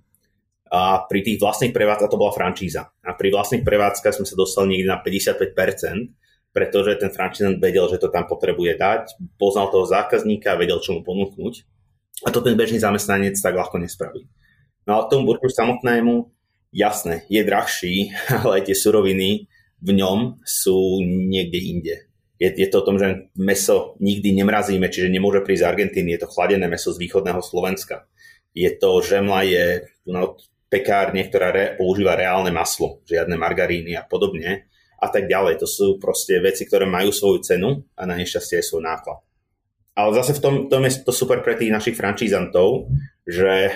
A 0.72 1.04
pri 1.04 1.20
tých 1.20 1.44
vlastných 1.44 1.76
prevádzkach 1.76 2.08
to 2.08 2.22
bola 2.22 2.32
francíza. 2.32 2.96
A 3.04 3.12
pri 3.12 3.36
vlastných 3.36 3.68
prevádzkach 3.68 4.16
sme 4.16 4.28
sa 4.28 4.40
dostali 4.40 4.72
niekde 4.72 4.88
na 4.88 5.04
55%, 5.04 6.56
pretože 6.56 6.96
ten 6.96 7.12
francízant 7.12 7.60
vedel, 7.60 7.92
že 7.92 8.00
to 8.00 8.08
tam 8.08 8.24
potrebuje 8.24 8.80
dať, 8.80 9.20
poznal 9.36 9.68
toho 9.68 9.84
zákazníka 9.84 10.56
vedel, 10.56 10.80
čo 10.80 10.96
mu 10.96 11.04
ponúknuť. 11.04 11.54
A 12.24 12.32
to 12.32 12.40
ten 12.40 12.56
bežný 12.56 12.80
zamestnanec 12.80 13.36
tak 13.36 13.52
ľahko 13.52 13.84
nespraví. 13.84 14.32
No 14.88 15.04
a 15.04 15.08
tomu 15.12 15.28
burgeru 15.28 15.52
samotnému, 15.52 16.32
jasné, 16.72 17.28
je 17.28 17.42
drahší, 17.44 18.16
ale 18.44 18.64
tie 18.64 18.76
suroviny 18.76 19.52
v 19.82 19.90
ňom 19.92 20.40
sú 20.46 21.04
niekde 21.04 21.60
inde. 21.60 21.96
Je, 22.40 22.50
je 22.50 22.68
to 22.72 22.82
o 22.82 22.88
tom, 22.88 22.98
že 22.98 23.30
meso 23.38 24.00
nikdy 24.02 24.34
nemrazíme, 24.34 24.90
čiže 24.90 25.14
nemôže 25.14 25.46
prísť 25.46 25.62
z 25.62 25.70
Argentíny, 25.70 26.16
je 26.16 26.22
to 26.26 26.32
chladené 26.32 26.66
meso 26.66 26.90
z 26.90 27.02
východného 27.02 27.42
Slovenska. 27.44 28.10
Je 28.56 28.72
to, 28.72 28.98
žemla 29.04 29.46
je 29.46 29.66
no, 30.10 30.38
pekárne, 30.72 31.28
ktorá 31.28 31.52
re, 31.52 31.76
používa 31.76 32.16
reálne 32.16 32.56
maslo, 32.56 33.04
žiadne 33.04 33.36
margaríny 33.36 34.00
a 34.00 34.08
podobne 34.08 34.72
a 35.04 35.08
tak 35.12 35.28
ďalej. 35.28 35.60
To 35.60 35.68
sú 35.68 36.00
proste 36.00 36.40
veci, 36.40 36.64
ktoré 36.64 36.88
majú 36.88 37.12
svoju 37.12 37.44
cenu 37.44 37.84
a 38.00 38.08
na 38.08 38.16
nešťastie 38.16 38.64
aj 38.64 38.80
náklad. 38.80 39.20
Ale 39.92 40.16
zase 40.16 40.40
v 40.40 40.42
tom, 40.42 40.56
tom 40.72 40.88
je 40.88 41.04
to 41.04 41.12
super 41.12 41.44
pre 41.44 41.60
tých 41.60 41.76
našich 41.76 42.00
frančízantov, 42.00 42.88
že 43.28 43.76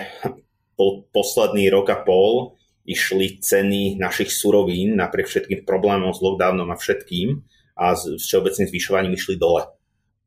po 0.80 1.04
posledný 1.12 1.68
rok 1.68 1.92
a 1.92 2.00
pol 2.00 2.56
išli 2.88 3.42
ceny 3.42 4.00
našich 4.00 4.32
surovín 4.32 4.96
napriek 4.96 5.28
všetkým 5.28 5.68
problémom 5.68 6.14
s 6.16 6.22
lockdownom 6.22 6.70
a 6.72 6.80
všetkým 6.80 7.44
a 7.76 7.92
s 7.92 8.08
všeobecným 8.16 8.70
zvyšovaním 8.72 9.12
išli 9.12 9.36
dole. 9.36 9.68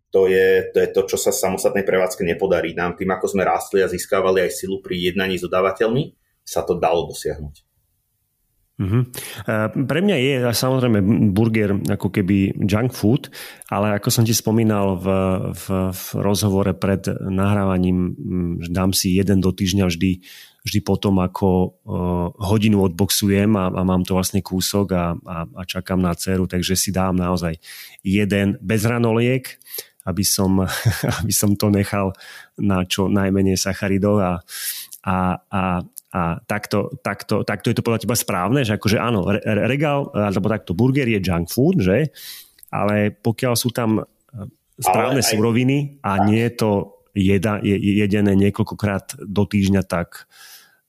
To 0.09 0.25
je, 0.25 0.69
to 0.73 0.77
je 0.81 0.89
to, 0.89 1.01
čo 1.05 1.17
sa 1.21 1.29
samostatnej 1.29 1.85
prevádzke 1.85 2.25
nepodarí. 2.25 2.73
Nám 2.73 2.97
tým, 2.97 3.09
ako 3.13 3.29
sme 3.29 3.45
rástli 3.45 3.85
a 3.85 3.89
získavali 3.89 4.41
aj 4.41 4.51
silu 4.57 4.81
pri 4.81 5.13
jednaní 5.13 5.37
s 5.37 5.45
dodávateľmi, 5.45 6.18
sa 6.49 6.65
to 6.65 6.81
dalo 6.81 7.05
dosiahnuť. 7.05 7.69
Uh-huh. 8.79 9.03
Pre 9.75 9.99
mňa 9.99 10.15
je 10.15 10.33
samozrejme 10.55 11.03
burger 11.35 11.75
ako 11.91 12.15
keby 12.15 12.55
junk 12.63 12.95
food, 12.95 13.27
ale 13.67 13.99
ako 13.99 14.07
som 14.07 14.23
ti 14.23 14.31
spomínal 14.31 14.95
v, 14.95 15.07
v, 15.51 15.65
v 15.91 16.03
rozhovore 16.23 16.71
pred 16.79 17.03
nahrávaním, 17.27 18.15
dám 18.71 18.95
si 18.95 19.19
jeden 19.19 19.43
do 19.43 19.51
týždňa 19.51 19.83
vždy, 19.83 20.23
vždy 20.63 20.79
potom, 20.79 21.19
ako 21.19 21.47
uh, 21.51 21.67
hodinu 22.39 22.79
odboxujem 22.87 23.51
a, 23.59 23.67
a 23.67 23.81
mám 23.83 24.07
to 24.07 24.15
vlastne 24.15 24.39
kúsok 24.39 24.95
a, 24.95 25.11
a, 25.27 25.37
a 25.43 25.61
čakám 25.67 25.99
na 25.99 26.15
dceru, 26.15 26.47
takže 26.47 26.79
si 26.79 26.95
dám 26.95 27.19
naozaj 27.19 27.59
jeden 27.99 28.55
bez 28.63 28.87
hranoliek, 28.87 29.43
aby 30.07 30.23
som, 30.23 30.63
aby 31.19 31.33
som 31.35 31.51
to 31.59 31.67
nechal 31.67 32.15
na 32.55 32.87
čo 32.87 33.11
najmenej 33.11 33.59
sacharidov 33.59 34.23
a, 34.23 34.33
a, 35.03 35.43
a 35.51 35.83
a 36.09 36.41
takto, 36.41 36.89
takto, 37.05 37.45
takto 37.45 37.69
je 37.69 37.77
to 37.77 37.85
podľa 37.85 38.01
teba 38.01 38.17
správne, 38.17 38.65
že 38.65 38.81
akože 38.81 38.97
áno, 38.97 39.29
regál, 39.45 40.09
alebo 40.09 40.49
takto 40.49 40.73
burger 40.73 41.05
je 41.05 41.21
junk 41.21 41.53
food, 41.53 41.85
že? 41.85 42.09
Ale 42.73 43.13
pokiaľ 43.13 43.53
sú 43.53 43.69
tam 43.69 44.01
e, 44.01 44.03
správne 44.81 45.21
aj, 45.21 45.29
suroviny 45.29 46.01
a 46.01 46.25
nie 46.25 46.41
je 46.49 46.53
to 46.57 46.71
jeda, 47.13 47.61
je, 47.61 47.77
jedené 47.77 48.33
niekoľkokrát 48.33 49.21
do 49.21 49.45
týždňa, 49.45 49.85
tak, 49.85 50.25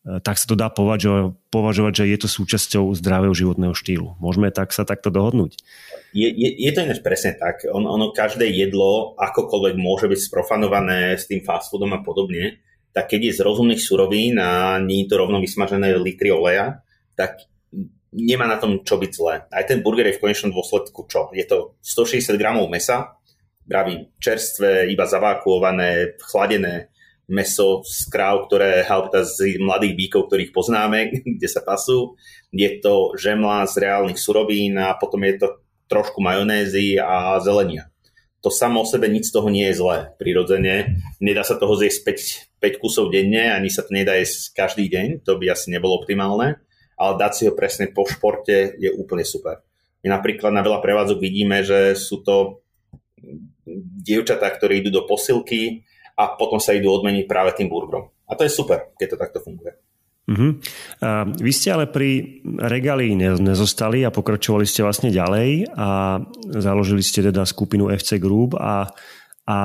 e, 0.08 0.24
tak 0.24 0.40
sa 0.40 0.48
to 0.48 0.56
dá 0.56 0.72
považovať, 0.72 1.36
považovať, 1.52 1.92
že 2.00 2.04
je 2.16 2.18
to 2.24 2.28
súčasťou 2.28 2.84
zdravého 2.96 3.36
životného 3.36 3.76
štýlu. 3.76 4.16
Môžeme 4.24 4.48
tak 4.48 4.72
sa 4.72 4.88
takto 4.88 5.12
dohodnúť? 5.12 5.60
Je, 6.16 6.32
je, 6.32 6.48
je 6.64 6.70
to 6.72 6.80
ináč 6.80 7.04
presne 7.04 7.36
tak. 7.36 7.68
On, 7.68 7.84
ono 7.84 8.16
každé 8.16 8.48
jedlo 8.48 9.12
akokoľvek 9.20 9.76
môže 9.76 10.08
byť 10.08 10.20
sprofanované 10.32 11.20
s 11.20 11.28
tým 11.28 11.44
fast 11.44 11.68
foodom 11.68 11.92
a 11.92 12.00
podobne, 12.00 12.56
tak 12.90 13.14
keď 13.14 13.30
je 13.30 13.36
z 13.38 13.44
rozumných 13.46 13.82
surovín 13.82 14.38
a 14.42 14.78
nie 14.82 15.06
je 15.06 15.14
to 15.14 15.20
rovno 15.20 15.38
vysmažené 15.38 15.94
litry 15.98 16.34
oleja, 16.34 16.82
tak 17.14 17.46
nemá 18.10 18.50
na 18.50 18.58
tom 18.58 18.82
čo 18.82 18.98
byť 18.98 19.10
zlé. 19.14 19.34
Aj 19.50 19.64
ten 19.66 19.82
burger 19.82 20.06
je 20.10 20.18
v 20.18 20.22
konečnom 20.22 20.50
dôsledku 20.50 21.06
čo? 21.06 21.30
Je 21.30 21.46
to 21.46 21.78
160 21.82 22.34
gramov 22.34 22.66
mesa, 22.66 23.14
pravím, 23.62 24.10
čerstvé, 24.18 24.90
iba 24.90 25.06
zavákuované, 25.06 26.18
chladené 26.18 26.90
meso 27.30 27.86
z 27.86 28.10
kráv, 28.10 28.50
ktoré 28.50 28.82
halpta 28.82 29.22
z 29.22 29.54
mladých 29.62 29.94
bíkov, 29.94 30.26
ktorých 30.26 30.50
poznáme, 30.50 30.98
kde 31.38 31.48
sa 31.48 31.62
pasú. 31.62 32.18
Je 32.50 32.82
to 32.82 33.14
žemla 33.14 33.70
z 33.70 33.86
reálnych 33.86 34.18
surovín 34.18 34.74
a 34.82 34.98
potom 34.98 35.22
je 35.22 35.38
to 35.38 35.48
trošku 35.86 36.18
majonézy 36.18 36.98
a 36.98 37.38
zelenia 37.38 37.90
to 38.40 38.48
samo 38.48 38.82
o 38.82 38.88
sebe 38.88 39.08
nič 39.08 39.28
z 39.28 39.34
toho 39.36 39.48
nie 39.52 39.68
je 39.68 39.78
zlé. 39.84 40.16
Prirodzene 40.16 40.96
nedá 41.20 41.44
sa 41.44 41.60
toho 41.60 41.76
zjesť 41.76 42.00
5, 42.60 42.76
5 42.76 42.82
kusov 42.82 43.08
denne, 43.08 43.50
ani 43.50 43.72
sa 43.72 43.82
to 43.82 43.96
nedá 43.96 44.14
jesť 44.20 44.52
každý 44.52 44.92
deň, 44.92 45.24
to 45.24 45.40
by 45.40 45.50
asi 45.50 45.72
nebolo 45.72 45.96
optimálne, 45.96 46.60
ale 47.00 47.12
dať 47.16 47.32
si 47.32 47.42
ho 47.48 47.56
presne 47.56 47.88
po 47.88 48.04
športe 48.04 48.76
je 48.76 48.92
úplne 48.92 49.24
super. 49.24 49.64
My 50.04 50.12
napríklad 50.12 50.52
na 50.52 50.64
veľa 50.64 50.80
prevádzok 50.84 51.18
vidíme, 51.20 51.64
že 51.64 51.96
sú 51.96 52.20
to 52.20 52.64
dievčatá, 54.04 54.48
ktoré 54.52 54.80
idú 54.80 54.92
do 54.92 55.04
posilky 55.04 55.84
a 56.16 56.36
potom 56.36 56.60
sa 56.60 56.76
idú 56.76 56.92
odmeniť 56.92 57.24
práve 57.24 57.56
tým 57.56 57.68
burgerom. 57.68 58.08
A 58.28 58.36
to 58.36 58.44
je 58.44 58.52
super, 58.52 58.92
keď 58.96 59.16
to 59.16 59.20
takto 59.20 59.38
funguje. 59.40 59.72
Uh-huh. 60.30 60.62
A 61.02 61.26
vy 61.26 61.50
ste 61.50 61.74
ale 61.74 61.90
pri 61.90 62.38
regalii 62.44 63.18
nezostali 63.18 64.06
a 64.06 64.14
pokračovali 64.14 64.62
ste 64.62 64.86
vlastne 64.86 65.10
ďalej 65.10 65.74
a 65.74 66.20
založili 66.54 67.02
ste 67.02 67.26
teda 67.26 67.42
skupinu 67.42 67.90
FC 67.90 68.22
Group 68.22 68.54
a, 68.54 68.86
a 69.50 69.58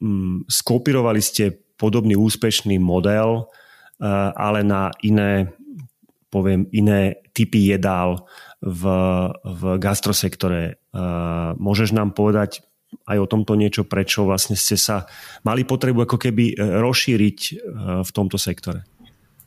mm, 0.00 0.48
skopírovali 0.48 1.20
ste 1.20 1.67
podobný 1.78 2.18
úspešný 2.18 2.82
model, 2.82 3.48
ale 4.34 4.60
na 4.66 4.90
iné, 5.00 5.54
poviem, 6.28 6.66
iné 6.74 7.22
typy 7.32 7.70
jedál 7.70 8.26
v, 8.58 8.82
v 9.46 9.62
gastrosektore. 9.78 10.82
Môžeš 11.56 11.94
nám 11.94 12.12
povedať 12.12 12.66
aj 13.04 13.18
o 13.20 13.30
tomto 13.30 13.54
niečo, 13.54 13.84
prečo 13.84 14.24
vlastne 14.24 14.56
ste 14.56 14.74
sa 14.80 15.04
mali 15.44 15.68
potrebu 15.68 16.08
ako 16.08 16.16
keby 16.16 16.56
e, 16.56 16.80
rozšíriť 16.80 17.40
v 18.00 18.10
tomto 18.16 18.40
sektore? 18.40 18.88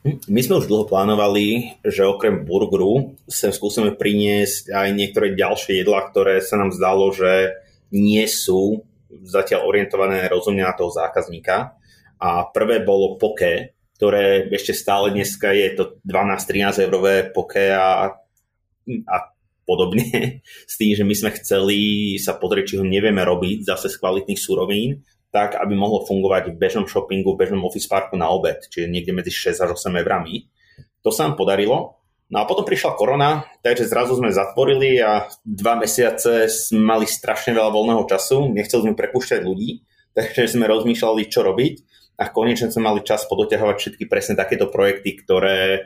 My 0.02 0.42
sme 0.42 0.58
už 0.58 0.66
dlho 0.66 0.90
plánovali, 0.90 1.78
že 1.86 2.02
okrem 2.02 2.42
burgeru 2.42 3.14
sem 3.30 3.54
skúsime 3.54 3.94
priniesť 3.94 4.74
aj 4.74 4.88
niektoré 4.98 5.38
ďalšie 5.38 5.78
jedlá, 5.78 6.10
ktoré 6.10 6.42
sa 6.42 6.58
nám 6.58 6.74
zdalo, 6.74 7.14
že 7.14 7.54
nie 7.94 8.26
sú 8.26 8.82
zatiaľ 9.22 9.62
orientované 9.62 10.26
rozumne 10.26 10.66
na 10.66 10.74
toho 10.74 10.90
zákazníka. 10.90 11.78
A 12.22 12.46
prvé 12.46 12.86
bolo 12.86 13.18
poke, 13.18 13.74
ktoré 13.98 14.46
ešte 14.54 14.78
stále 14.78 15.10
dneska 15.10 15.50
je 15.50 15.74
to 15.74 15.98
12-13 16.06 16.86
eurové 16.86 17.14
poke 17.34 17.66
a, 17.74 18.14
a 18.86 19.16
podobne. 19.66 20.38
S 20.70 20.78
tým, 20.78 20.94
že 20.94 21.02
my 21.02 21.14
sme 21.18 21.30
chceli 21.42 21.80
sa 22.22 22.38
pozrieť, 22.38 22.74
či 22.74 22.78
ho 22.78 22.86
nevieme 22.86 23.26
robiť 23.26 23.66
zase 23.66 23.90
z 23.90 23.98
kvalitných 23.98 24.38
surovín 24.38 25.02
tak, 25.32 25.56
aby 25.56 25.72
mohlo 25.72 26.04
fungovať 26.04 26.52
v 26.52 26.60
bežnom 26.60 26.84
shoppingu, 26.84 27.32
v 27.32 27.40
bežnom 27.40 27.64
office 27.64 27.88
parku 27.88 28.20
na 28.20 28.28
obed, 28.28 28.68
čiže 28.68 28.92
niekde 28.92 29.16
medzi 29.16 29.32
6 29.32 29.64
až 29.64 29.70
8 29.80 29.96
eurami. 30.04 30.44
To 31.00 31.08
sa 31.08 31.24
nám 31.24 31.40
podarilo. 31.40 31.98
No 32.28 32.40
a 32.40 32.48
potom 32.48 32.64
prišla 32.64 32.96
korona, 32.96 33.44
takže 33.64 33.88
zrazu 33.88 34.16
sme 34.16 34.32
zatvorili 34.32 35.00
a 35.00 35.28
dva 35.44 35.76
mesiace 35.80 36.48
sme 36.48 36.84
mali 36.84 37.04
strašne 37.08 37.52
veľa 37.52 37.68
voľného 37.72 38.04
času, 38.08 38.52
nechceli 38.52 38.88
sme 38.88 38.94
prepúšťať 38.96 39.40
ľudí, 39.40 39.84
takže 40.16 40.52
sme 40.52 40.68
rozmýšľali, 40.68 41.28
čo 41.32 41.40
robiť. 41.44 41.74
A 42.22 42.30
konečne 42.30 42.70
sme 42.70 42.86
mali 42.86 43.02
čas 43.02 43.26
podoťahovať 43.26 43.76
všetky 43.76 44.04
presne 44.06 44.38
takéto 44.38 44.70
projekty, 44.70 45.18
ktoré 45.18 45.58
e, 45.74 45.80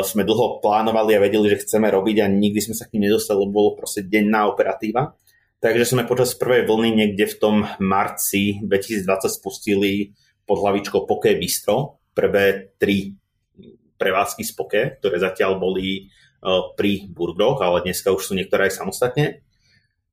sme 0.00 0.24
dlho 0.24 0.64
plánovali 0.64 1.12
a 1.12 1.20
vedeli, 1.20 1.52
že 1.52 1.68
chceme 1.68 1.92
robiť 1.92 2.24
a 2.24 2.26
nikdy 2.32 2.60
sme 2.64 2.72
sa 2.72 2.88
k 2.88 2.96
ním 2.96 3.12
nedostali, 3.12 3.44
lebo 3.44 3.52
bolo 3.52 3.70
proste 3.76 4.00
denná 4.00 4.48
operatíva. 4.48 5.12
Takže 5.60 5.84
sme 5.84 6.08
počas 6.08 6.32
prvej 6.32 6.64
vlny 6.64 6.90
niekde 6.96 7.24
v 7.28 7.36
tom 7.36 7.56
marci 7.80 8.64
2020 8.64 9.28
spustili 9.28 10.16
pod 10.48 10.64
hlavičkou 10.64 11.04
Poké 11.04 11.36
Bistro, 11.36 12.00
prvé 12.16 12.76
tri 12.80 13.12
prevádzky 13.96 14.42
z 14.44 14.52
Poké, 14.52 14.82
ktoré 15.00 15.16
zatiaľ 15.20 15.56
boli 15.56 16.12
pri 16.76 17.08
burgeroch, 17.08 17.64
ale 17.64 17.88
dneska 17.88 18.12
už 18.12 18.20
sú 18.20 18.32
niektoré 18.36 18.68
aj 18.68 18.76
samostatne. 18.76 19.40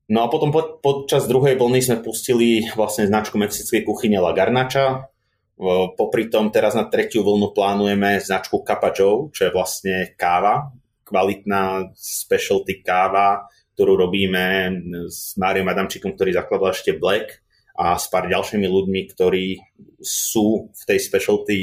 No 0.08 0.24
a 0.24 0.32
potom 0.32 0.50
po, 0.50 0.80
počas 0.80 1.28
druhej 1.28 1.60
vlny 1.60 1.80
sme 1.84 1.96
pustili 2.00 2.64
vlastne 2.72 3.06
značku 3.06 3.36
mexickej 3.36 3.84
kuchyne 3.84 4.18
La 4.18 4.32
Garnacha. 4.32 5.11
Popri 5.94 6.26
tom 6.32 6.50
teraz 6.50 6.74
na 6.74 6.88
tretiu 6.88 7.22
vlnu 7.22 7.54
plánujeme 7.54 8.18
značku 8.18 8.64
Kappa 8.64 8.90
Joe, 8.90 9.30
čo 9.30 9.46
je 9.46 9.54
vlastne 9.54 10.16
káva, 10.18 10.72
kvalitná 11.06 11.92
specialty 11.94 12.80
káva, 12.80 13.46
ktorú 13.76 14.08
robíme 14.08 14.74
s 15.06 15.36
Máriom 15.36 15.68
Adamčíkom, 15.68 16.16
ktorý 16.16 16.34
zakladal 16.34 16.72
ešte 16.72 16.96
Black 16.96 17.44
a 17.76 17.96
s 17.96 18.08
pár 18.08 18.28
ďalšími 18.28 18.68
ľuďmi, 18.68 19.00
ktorí 19.12 19.60
sú 20.00 20.72
v 20.72 20.82
tej 20.88 20.98
specialty 21.00 21.58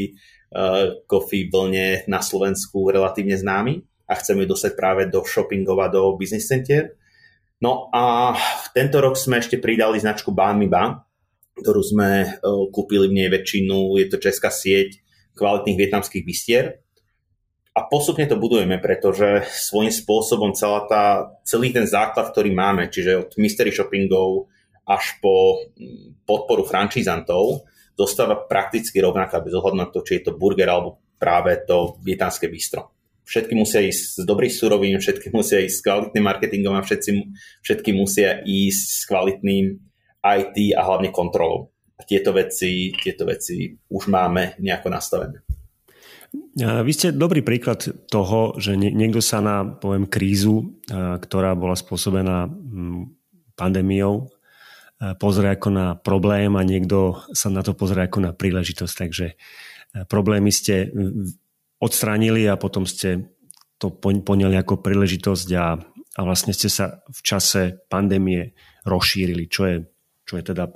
uh, 0.54 1.06
coffee 1.06 1.50
vlne 1.50 2.06
na 2.10 2.22
Slovensku 2.22 2.90
relatívne 2.90 3.38
známi 3.38 3.82
a 4.10 4.18
chceme 4.18 4.46
ju 4.46 4.54
dostať 4.54 4.72
práve 4.74 5.02
do 5.06 5.22
shoppingov 5.22 5.78
a 5.86 5.92
do 5.92 6.18
business 6.18 6.50
center. 6.50 6.98
No 7.62 7.92
a 7.94 8.34
tento 8.74 8.98
rok 9.04 9.20
sme 9.20 9.38
ešte 9.38 9.62
pridali 9.62 10.02
značku 10.02 10.34
Banmi 10.34 10.66
Ba, 10.66 10.98
ktorú 11.62 11.82
sme 11.84 12.10
e, 12.24 12.28
kúpili 12.74 13.12
v 13.12 13.18
nej 13.24 13.30
väčšinu, 13.30 14.00
je 14.00 14.08
to 14.08 14.18
česká 14.18 14.50
sieť 14.50 15.00
kvalitných 15.36 15.80
vietnamských 15.80 16.24
bistier. 16.24 16.84
A 17.78 17.88
postupne 17.88 18.28
to 18.28 18.36
budujeme, 18.36 18.82
pretože 18.82 19.48
svojím 19.56 19.94
spôsobom 19.94 20.52
celá 20.52 20.84
tá, 20.90 21.04
celý 21.48 21.72
ten 21.72 21.88
základ, 21.88 22.34
ktorý 22.34 22.52
máme, 22.52 22.92
čiže 22.92 23.30
od 23.30 23.32
mystery 23.40 23.72
shoppingov 23.72 24.52
až 24.84 25.16
po 25.24 25.70
podporu 26.26 26.66
francízantov, 26.66 27.64
dostáva 27.94 28.36
prakticky 28.36 29.00
rovnaká 29.00 29.40
bez 29.40 29.54
ohľadu 29.56 29.78
na 29.78 29.88
to, 29.88 30.04
či 30.04 30.20
je 30.20 30.28
to 30.28 30.36
burger 30.36 30.68
alebo 30.68 31.00
práve 31.16 31.56
to 31.64 32.00
vietnamské 32.04 32.52
bistro 32.52 32.92
všetky 33.30 33.54
musia 33.54 33.86
ísť 33.86 34.04
s 34.18 34.26
dobrých 34.26 34.50
surovín, 34.50 34.98
všetky 34.98 35.30
musia 35.30 35.62
ísť 35.62 35.78
s 35.78 35.86
kvalitným 35.86 36.26
marketingom 36.26 36.74
a 36.74 36.82
všetci, 36.82 37.10
všetky 37.62 37.94
musia 37.94 38.42
ísť 38.42 38.86
s 38.90 39.02
kvalitným 39.06 39.66
IT 40.20 40.76
a 40.76 40.82
hlavne 40.84 41.10
kontrolou. 41.12 41.72
A 42.00 42.08
tieto 42.08 42.32
veci, 42.32 42.96
tieto 42.96 43.28
veci 43.28 43.76
už 43.92 44.08
máme 44.08 44.56
nejako 44.60 44.88
nastavené. 44.88 45.44
Vy 46.60 46.92
ste 46.94 47.16
dobrý 47.16 47.42
príklad 47.42 47.82
toho, 48.08 48.54
že 48.60 48.78
niekto 48.78 49.20
sa 49.24 49.42
na 49.42 49.66
poviem, 49.66 50.06
krízu, 50.06 50.78
ktorá 50.94 51.58
bola 51.58 51.74
spôsobená 51.74 52.46
pandémiou, 53.58 54.30
pozrie 55.18 55.56
ako 55.56 55.70
na 55.72 55.88
problém 55.96 56.54
a 56.60 56.62
niekto 56.62 57.24
sa 57.32 57.48
na 57.50 57.64
to 57.64 57.74
pozrie 57.74 58.06
ako 58.06 58.20
na 58.20 58.32
príležitosť. 58.36 58.94
Takže 58.94 59.28
problémy 60.12 60.52
ste 60.52 60.92
odstránili 61.80 62.46
a 62.46 62.60
potom 62.60 62.84
ste 62.84 63.32
to 63.80 63.90
poňali 64.00 64.60
ako 64.60 64.84
príležitosť 64.84 65.50
a, 65.56 65.80
a 65.80 66.20
vlastne 66.28 66.52
ste 66.52 66.68
sa 66.68 67.00
v 67.08 67.20
čase 67.24 67.80
pandémie 67.88 68.52
rozšírili, 68.84 69.48
čo 69.48 69.62
je, 69.66 69.76
čo 70.30 70.38
je 70.38 70.46
teda 70.46 70.70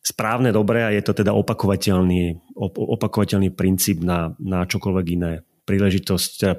správne, 0.00 0.50
dobré 0.50 0.88
a 0.88 0.90
je 0.90 1.04
to 1.04 1.12
teda 1.12 1.36
opakovateľný, 1.36 2.40
opakovateľný 2.74 3.52
princíp 3.52 4.00
na, 4.00 4.32
na 4.40 4.64
čokoľvek 4.64 5.06
iné. 5.12 5.32
Príležitosť, 5.68 6.28
teda 6.40 6.54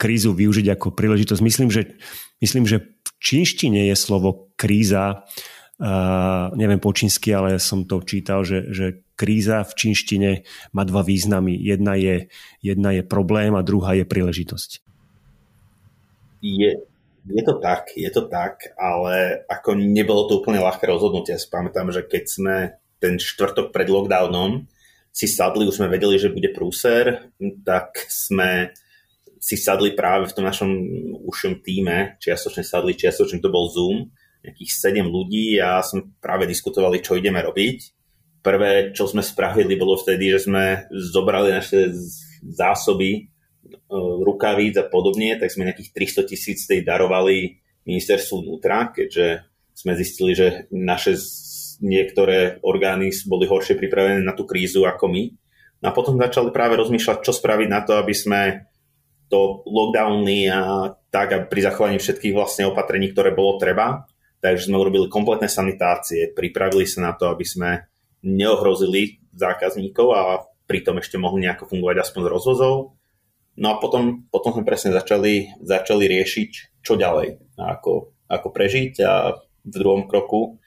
krízu 0.00 0.32
využiť 0.32 0.66
ako 0.72 0.96
príležitosť. 0.96 1.42
Myslím, 1.44 1.68
že, 1.68 2.00
myslím, 2.40 2.64
že 2.64 2.82
v 2.82 3.10
čínštine 3.20 3.92
je 3.92 3.94
slovo 3.94 4.50
kríza, 4.56 5.22
uh, 5.22 6.48
neviem 6.56 6.80
po 6.80 6.90
čínsky, 6.96 7.30
ale 7.30 7.60
som 7.60 7.84
to 7.84 8.00
čítal, 8.02 8.42
že, 8.42 8.72
že 8.72 9.04
kríza 9.14 9.62
v 9.62 9.72
čínštine 9.76 10.30
má 10.72 10.82
dva 10.88 11.04
významy. 11.04 11.52
Jedna 11.52 11.94
je, 12.00 12.32
jedna 12.64 12.96
je 12.96 13.04
problém 13.04 13.52
a 13.52 13.62
druhá 13.62 13.92
je 13.92 14.08
príležitosť. 14.08 14.82
Je, 16.40 16.80
je 17.26 17.42
to 17.44 17.54
tak, 17.60 17.92
je 17.96 18.10
to 18.12 18.22
tak, 18.28 18.72
ale 18.80 19.44
ako 19.48 19.76
nebolo 19.76 20.28
to 20.28 20.40
úplne 20.40 20.62
ľahké 20.62 20.88
rozhodnutie. 20.88 21.36
Ja 21.36 21.42
si 21.42 21.52
pamätám, 21.52 21.92
že 21.92 22.04
keď 22.04 22.24
sme 22.24 22.56
ten 23.00 23.20
štvrtok 23.20 23.72
pred 23.72 23.88
lockdownom 23.88 24.68
si 25.10 25.26
sadli, 25.26 25.66
už 25.66 25.82
sme 25.82 25.92
vedeli, 25.92 26.16
že 26.16 26.32
bude 26.32 26.54
prúser, 26.54 27.32
tak 27.66 28.06
sme 28.08 28.70
si 29.40 29.56
sadli 29.56 29.96
práve 29.96 30.28
v 30.28 30.36
tom 30.36 30.44
našom 30.44 30.70
užšom 31.24 31.64
týme, 31.64 32.20
čiastočne 32.20 32.62
sadli, 32.62 32.96
čiastočne 32.96 33.40
to 33.40 33.48
bol 33.48 33.68
Zoom, 33.72 34.12
nejakých 34.44 35.00
7 35.00 35.04
ľudí 35.04 35.60
a 35.60 35.80
sme 35.84 36.16
práve 36.20 36.48
diskutovali, 36.48 37.04
čo 37.04 37.16
ideme 37.16 37.40
robiť 37.44 38.00
prvé, 38.40 38.92
čo 38.96 39.04
sme 39.04 39.20
spravili, 39.20 39.76
bolo 39.76 40.00
vtedy, 40.00 40.32
že 40.32 40.48
sme 40.48 40.88
zobrali 40.90 41.52
naše 41.52 41.92
zásoby 42.44 43.28
rukavíc 44.24 44.74
a 44.80 44.84
podobne, 44.86 45.36
tak 45.38 45.52
sme 45.52 45.68
nejakých 45.68 45.94
300 46.22 46.30
tisíc 46.30 46.66
tej 46.66 46.82
darovali 46.82 47.60
ministerstvu 47.86 48.44
vnútra, 48.44 48.92
keďže 48.92 49.46
sme 49.72 49.96
zistili, 49.96 50.32
že 50.36 50.68
naše 50.70 51.16
niektoré 51.80 52.60
orgány 52.60 53.08
boli 53.24 53.48
horšie 53.48 53.80
pripravené 53.80 54.20
na 54.20 54.36
tú 54.36 54.44
krízu 54.44 54.84
ako 54.84 55.08
my. 55.08 55.22
No 55.80 55.86
a 55.88 55.96
potom 55.96 56.20
začali 56.20 56.52
práve 56.52 56.76
rozmýšľať, 56.76 57.24
čo 57.24 57.32
spraviť 57.32 57.68
na 57.72 57.80
to, 57.80 57.96
aby 57.96 58.12
sme 58.12 58.68
to 59.32 59.64
lockdowny 59.64 60.50
a 60.52 60.92
tak 61.08 61.28
a 61.32 61.38
pri 61.46 61.60
zachovaní 61.64 61.96
všetkých 61.96 62.36
vlastne 62.36 62.68
opatrení, 62.68 63.14
ktoré 63.14 63.32
bolo 63.32 63.56
treba. 63.56 64.04
Takže 64.40 64.68
sme 64.68 64.80
urobili 64.80 65.08
kompletné 65.08 65.48
sanitácie, 65.48 66.32
pripravili 66.32 66.84
sa 66.84 67.04
na 67.08 67.12
to, 67.16 67.32
aby 67.32 67.44
sme 67.44 67.88
neohrozili 68.24 69.20
zákazníkov 69.32 70.06
a 70.12 70.44
pritom 70.68 71.00
ešte 71.00 71.16
mohli 71.16 71.48
nejako 71.48 71.68
fungovať 71.68 71.96
aspoň 72.04 72.20
z 72.24 72.28
rozvozov. 72.28 72.74
No 73.58 73.74
a 73.74 73.80
potom, 73.82 74.26
potom 74.30 74.54
sme 74.54 74.64
presne 74.64 74.94
začali, 74.94 75.50
začali 75.60 76.04
riešiť, 76.06 76.82
čo 76.84 76.94
ďalej, 76.94 77.40
ako, 77.58 78.14
ako 78.30 78.48
prežiť 78.50 78.92
a 79.02 79.36
v 79.40 79.68
druhom 79.68 80.06
kroku, 80.08 80.58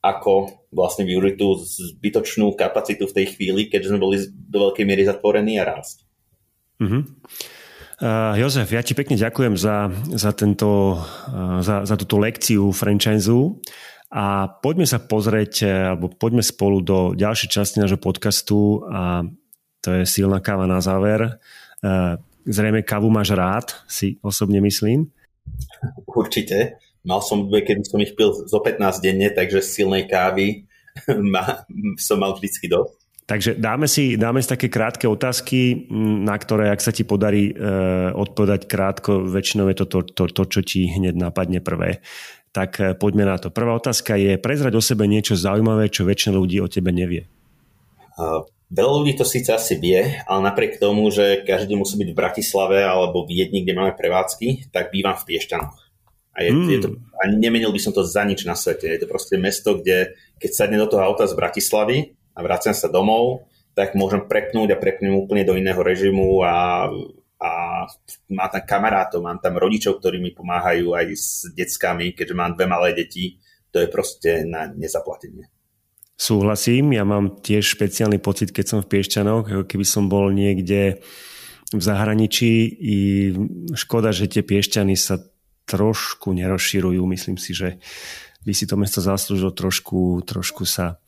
ako 0.00 0.64
vlastne 0.72 1.04
využiť 1.04 1.34
tú 1.36 1.48
zbytočnú 1.58 2.54
kapacitu 2.54 3.04
v 3.10 3.16
tej 3.16 3.26
chvíli, 3.34 3.66
keďže 3.66 3.90
sme 3.92 4.00
boli 4.00 4.16
do 4.30 4.70
veľkej 4.70 4.84
miery 4.86 5.02
zatvorení 5.04 5.58
a 5.58 5.66
rásť. 5.66 6.06
Mm-hmm. 6.78 7.02
Uh, 7.98 8.38
Jozef, 8.38 8.70
ja 8.70 8.86
ti 8.86 8.94
pekne 8.94 9.18
ďakujem 9.18 9.58
za, 9.58 9.90
za, 10.14 10.30
tento, 10.30 11.02
uh, 11.02 11.58
za, 11.58 11.82
za 11.82 11.94
túto 11.98 12.22
lekciu 12.22 12.70
franchise 12.70 13.26
a 14.08 14.48
poďme 14.48 14.88
sa 14.88 15.04
pozrieť, 15.04 15.54
e, 15.60 15.92
alebo 15.92 16.08
poďme 16.08 16.40
spolu 16.40 16.80
do 16.80 17.12
ďalšej 17.12 17.48
časti 17.52 17.76
nášho 17.76 18.00
podcastu 18.00 18.80
a 18.88 19.20
to 19.84 20.00
je 20.00 20.02
silná 20.08 20.40
káva 20.40 20.64
na 20.64 20.80
záver. 20.80 21.28
E, 21.28 21.32
zrejme 22.48 22.80
kávu 22.80 23.12
máš 23.12 23.36
rád, 23.36 23.76
si 23.84 24.16
osobne 24.24 24.58
myslím. 24.64 25.12
Určite. 26.08 26.80
Mal 27.04 27.20
som, 27.22 27.46
keď 27.46 27.84
som 27.84 28.00
ich 28.00 28.16
pil 28.16 28.32
zo 28.34 28.58
15 28.58 29.04
denne, 29.04 29.28
takže 29.30 29.60
silnej 29.60 30.08
kávy 30.08 30.66
ma, 31.32 31.62
som 32.00 32.18
mal 32.18 32.34
vždycky 32.34 32.66
dosť. 32.66 32.96
Takže 33.28 33.60
dáme 33.60 33.84
si, 33.84 34.16
dáme 34.16 34.40
si 34.40 34.48
také 34.48 34.72
krátke 34.72 35.04
otázky, 35.04 35.84
na 36.24 36.32
ktoré, 36.32 36.72
ak 36.72 36.80
sa 36.80 36.96
ti 36.96 37.04
podarí 37.04 37.52
e, 37.52 37.54
odpovedať 38.16 38.64
krátko, 38.64 39.20
väčšinou 39.28 39.68
je 39.68 39.76
to 39.84 39.84
to, 39.84 40.00
to 40.00 40.24
to, 40.32 40.42
čo 40.48 40.60
ti 40.64 40.88
hneď 40.88 41.12
napadne 41.12 41.60
prvé 41.60 42.00
tak 42.58 42.80
eh, 42.80 42.96
poďme 42.96 43.24
na 43.28 43.36
to. 43.38 43.54
Prvá 43.54 43.76
otázka 43.76 44.18
je 44.18 44.40
prezrať 44.40 44.72
o 44.74 44.82
sebe 44.82 45.06
niečo 45.06 45.38
zaujímavé, 45.38 45.92
čo 45.92 46.08
väčšina 46.08 46.34
ľudí 46.34 46.58
o 46.58 46.66
tebe 46.66 46.90
nevie. 46.90 47.28
Uh, 48.18 48.42
veľa 48.68 48.94
ľudí 49.02 49.16
to 49.16 49.24
síce 49.24 49.48
asi 49.48 49.80
vie, 49.80 50.20
ale 50.24 50.40
napriek 50.44 50.80
tomu, 50.80 51.08
že 51.08 51.44
každý 51.44 51.74
musí 51.74 51.96
byť 51.96 52.08
v 52.12 52.18
Bratislave 52.18 52.78
alebo 52.84 53.24
v 53.24 53.32
Viedni, 53.32 53.64
kde 53.64 53.76
máme 53.76 53.92
prevádzky, 53.96 54.72
tak 54.72 54.92
bývam 54.92 55.16
v 55.16 55.26
Piešťanoch. 55.34 55.76
A, 56.38 56.46
je, 56.46 56.50
mm. 56.54 56.68
je 56.70 56.78
to, 56.78 56.88
a 56.94 57.22
nemenil 57.34 57.74
by 57.74 57.80
som 57.82 57.90
to 57.90 58.06
za 58.06 58.22
nič 58.22 58.46
na 58.46 58.54
svete. 58.54 58.86
Je 58.86 59.00
to 59.02 59.10
proste 59.10 59.34
mesto, 59.40 59.74
kde 59.74 60.14
keď 60.38 60.50
sadne 60.54 60.78
do 60.78 60.86
toho 60.86 61.02
auta 61.02 61.26
z 61.26 61.34
Bratislavy 61.34 62.14
a 62.36 62.40
vraciam 62.46 62.76
sa 62.76 62.86
domov, 62.86 63.50
tak 63.74 63.98
môžem 63.98 64.22
prepnúť 64.22 64.74
a 64.74 64.80
prepnúť 64.80 65.26
úplne 65.26 65.42
do 65.42 65.58
iného 65.58 65.82
režimu 65.82 66.46
a 66.46 66.86
a 67.38 67.86
má 68.34 68.50
tam 68.50 68.66
kamarátov, 68.66 69.22
mám 69.22 69.38
tam 69.38 69.54
rodičov, 69.62 70.02
ktorí 70.02 70.18
mi 70.18 70.34
pomáhajú 70.34 70.90
aj 70.90 71.06
s 71.14 71.46
deckami, 71.54 72.10
keďže 72.10 72.34
mám 72.34 72.58
dve 72.58 72.66
malé 72.66 72.98
deti. 72.98 73.38
To 73.70 73.78
je 73.78 73.86
proste 73.86 74.42
na 74.42 74.66
nezaplatenie. 74.66 75.46
Súhlasím, 76.18 76.98
ja 76.98 77.06
mám 77.06 77.38
tiež 77.38 77.78
špeciálny 77.78 78.18
pocit, 78.18 78.50
keď 78.50 78.64
som 78.66 78.78
v 78.82 78.90
Piešťanoch, 78.90 79.46
ako 79.46 79.64
keby 79.70 79.86
som 79.86 80.10
bol 80.10 80.34
niekde 80.34 80.98
v 81.70 81.82
zahraničí 81.82 82.74
i 82.74 82.98
škoda, 83.78 84.10
že 84.10 84.26
tie 84.26 84.42
Piešťany 84.42 84.98
sa 84.98 85.22
trošku 85.70 86.34
nerozširujú. 86.34 86.98
Myslím 87.06 87.38
si, 87.38 87.54
že 87.54 87.78
by 88.42 88.50
si 88.50 88.66
to 88.66 88.74
mesto 88.74 88.98
zaslúžilo 88.98 89.54
trošku, 89.54 90.26
trošku 90.26 90.66
sa 90.66 90.98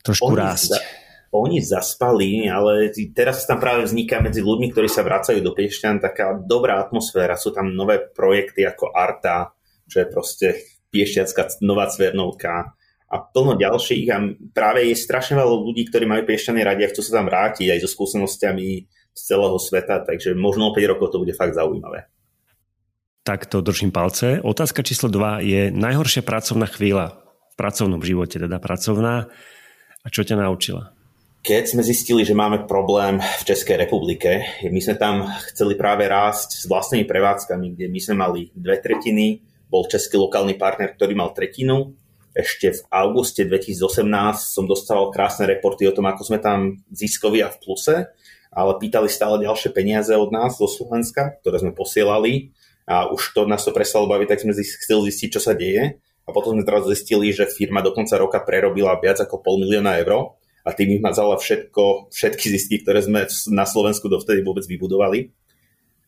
trošku 0.00 0.32
rásť. 0.32 0.80
oni 1.28 1.60
zaspali, 1.60 2.48
ale 2.48 2.88
teraz 3.12 3.44
tam 3.44 3.60
práve 3.60 3.84
vzniká 3.84 4.24
medzi 4.24 4.40
ľuďmi, 4.40 4.72
ktorí 4.72 4.88
sa 4.88 5.04
vracajú 5.04 5.44
do 5.44 5.52
Piešťan 5.52 6.00
taká 6.00 6.40
dobrá 6.40 6.80
atmosféra. 6.80 7.36
Sú 7.36 7.52
tam 7.52 7.76
nové 7.76 8.00
projekty 8.00 8.64
ako 8.64 8.96
Arta, 8.96 9.52
čo 9.84 10.00
je 10.00 10.06
proste 10.08 10.48
piešťanská 10.88 11.60
nová 11.68 11.84
cvernovka 11.92 12.77
a 13.08 13.16
plno 13.24 13.56
ďalších 13.56 14.06
a 14.12 14.16
práve 14.52 14.84
je 14.88 14.96
strašne 14.96 15.40
veľa 15.40 15.64
ľudí, 15.64 15.88
ktorí 15.88 16.04
majú 16.04 16.28
Piešťany 16.28 16.60
radi 16.60 16.84
a 16.84 16.90
chcú 16.92 17.00
sa 17.00 17.20
tam 17.20 17.26
vrátiť 17.32 17.72
aj 17.72 17.80
so 17.80 17.88
skúsenostiami 17.88 18.68
z 19.16 19.20
celého 19.20 19.56
sveta, 19.56 20.04
takže 20.04 20.36
možno 20.36 20.68
o 20.68 20.76
5 20.76 20.92
rokov 20.92 21.16
to 21.16 21.20
bude 21.24 21.32
fakt 21.32 21.56
zaujímavé. 21.56 22.06
Takto 23.24 23.64
držím 23.64 23.92
palce. 23.92 24.40
Otázka 24.40 24.84
číslo 24.84 25.08
2 25.08 25.44
je 25.44 25.62
najhoršia 25.72 26.24
pracovná 26.24 26.68
chvíľa 26.68 27.20
v 27.52 27.54
pracovnom 27.56 28.00
živote, 28.00 28.40
teda 28.40 28.60
pracovná. 28.60 29.28
A 30.04 30.08
čo 30.08 30.24
ťa 30.24 30.38
naučila? 30.38 30.96
keď 31.48 31.64
sme 31.64 31.82
zistili, 31.86 32.28
že 32.28 32.36
máme 32.36 32.68
problém 32.68 33.22
v 33.22 33.42
Českej 33.46 33.80
republike, 33.80 34.44
my 34.68 34.80
sme 34.84 35.00
tam 35.00 35.32
chceli 35.48 35.80
práve 35.80 36.04
rásť 36.04 36.60
s 36.60 36.64
vlastnými 36.68 37.08
prevádzkami, 37.08 37.72
kde 37.72 37.86
my 37.88 38.00
sme 38.02 38.14
mali 38.20 38.40
dve 38.52 38.76
tretiny, 38.82 39.40
bol 39.70 39.88
český 39.88 40.20
lokálny 40.20 40.60
partner, 40.60 40.92
ktorý 40.92 41.16
mal 41.16 41.32
tretinu. 41.32 41.96
Ešte 42.38 42.70
v 42.70 42.80
auguste 42.94 43.42
2018 43.42 44.06
som 44.38 44.62
dostal 44.70 45.10
krásne 45.10 45.50
reporty 45.50 45.90
o 45.90 45.92
tom, 45.92 46.06
ako 46.06 46.22
sme 46.22 46.38
tam 46.38 46.78
ziskoví 46.94 47.42
a 47.42 47.50
v 47.50 47.58
pluse, 47.58 48.06
ale 48.54 48.78
pýtali 48.78 49.10
stále 49.10 49.42
ďalšie 49.42 49.74
peniaze 49.74 50.14
od 50.14 50.30
nás 50.30 50.54
zo 50.54 50.70
Slovenska, 50.70 51.34
ktoré 51.42 51.58
sme 51.58 51.74
posielali 51.74 52.54
a 52.86 53.10
už 53.10 53.34
to 53.34 53.42
nás 53.50 53.66
to 53.66 53.74
prestalo 53.74 54.06
baviť, 54.06 54.30
tak 54.30 54.42
sme 54.46 54.54
chceli 54.54 55.10
zistiť, 55.10 55.28
čo 55.34 55.40
sa 55.42 55.58
deje. 55.58 55.98
A 55.98 56.30
potom 56.30 56.54
sme 56.54 56.62
teraz 56.62 56.86
zistili, 56.86 57.34
že 57.34 57.50
firma 57.50 57.82
do 57.82 57.90
konca 57.90 58.14
roka 58.14 58.38
prerobila 58.38 58.94
viac 59.02 59.18
ako 59.18 59.42
pol 59.42 59.58
milióna 59.58 59.98
eur 59.98 60.38
a 60.62 60.70
tým 60.70 61.00
vymazala 61.00 61.40
všetko, 61.40 62.12
všetky 62.12 62.46
zisky, 62.54 62.76
ktoré 62.84 63.02
sme 63.02 63.26
na 63.50 63.64
Slovensku 63.66 64.06
dovtedy 64.06 64.46
vôbec 64.46 64.62
vybudovali. 64.68 65.32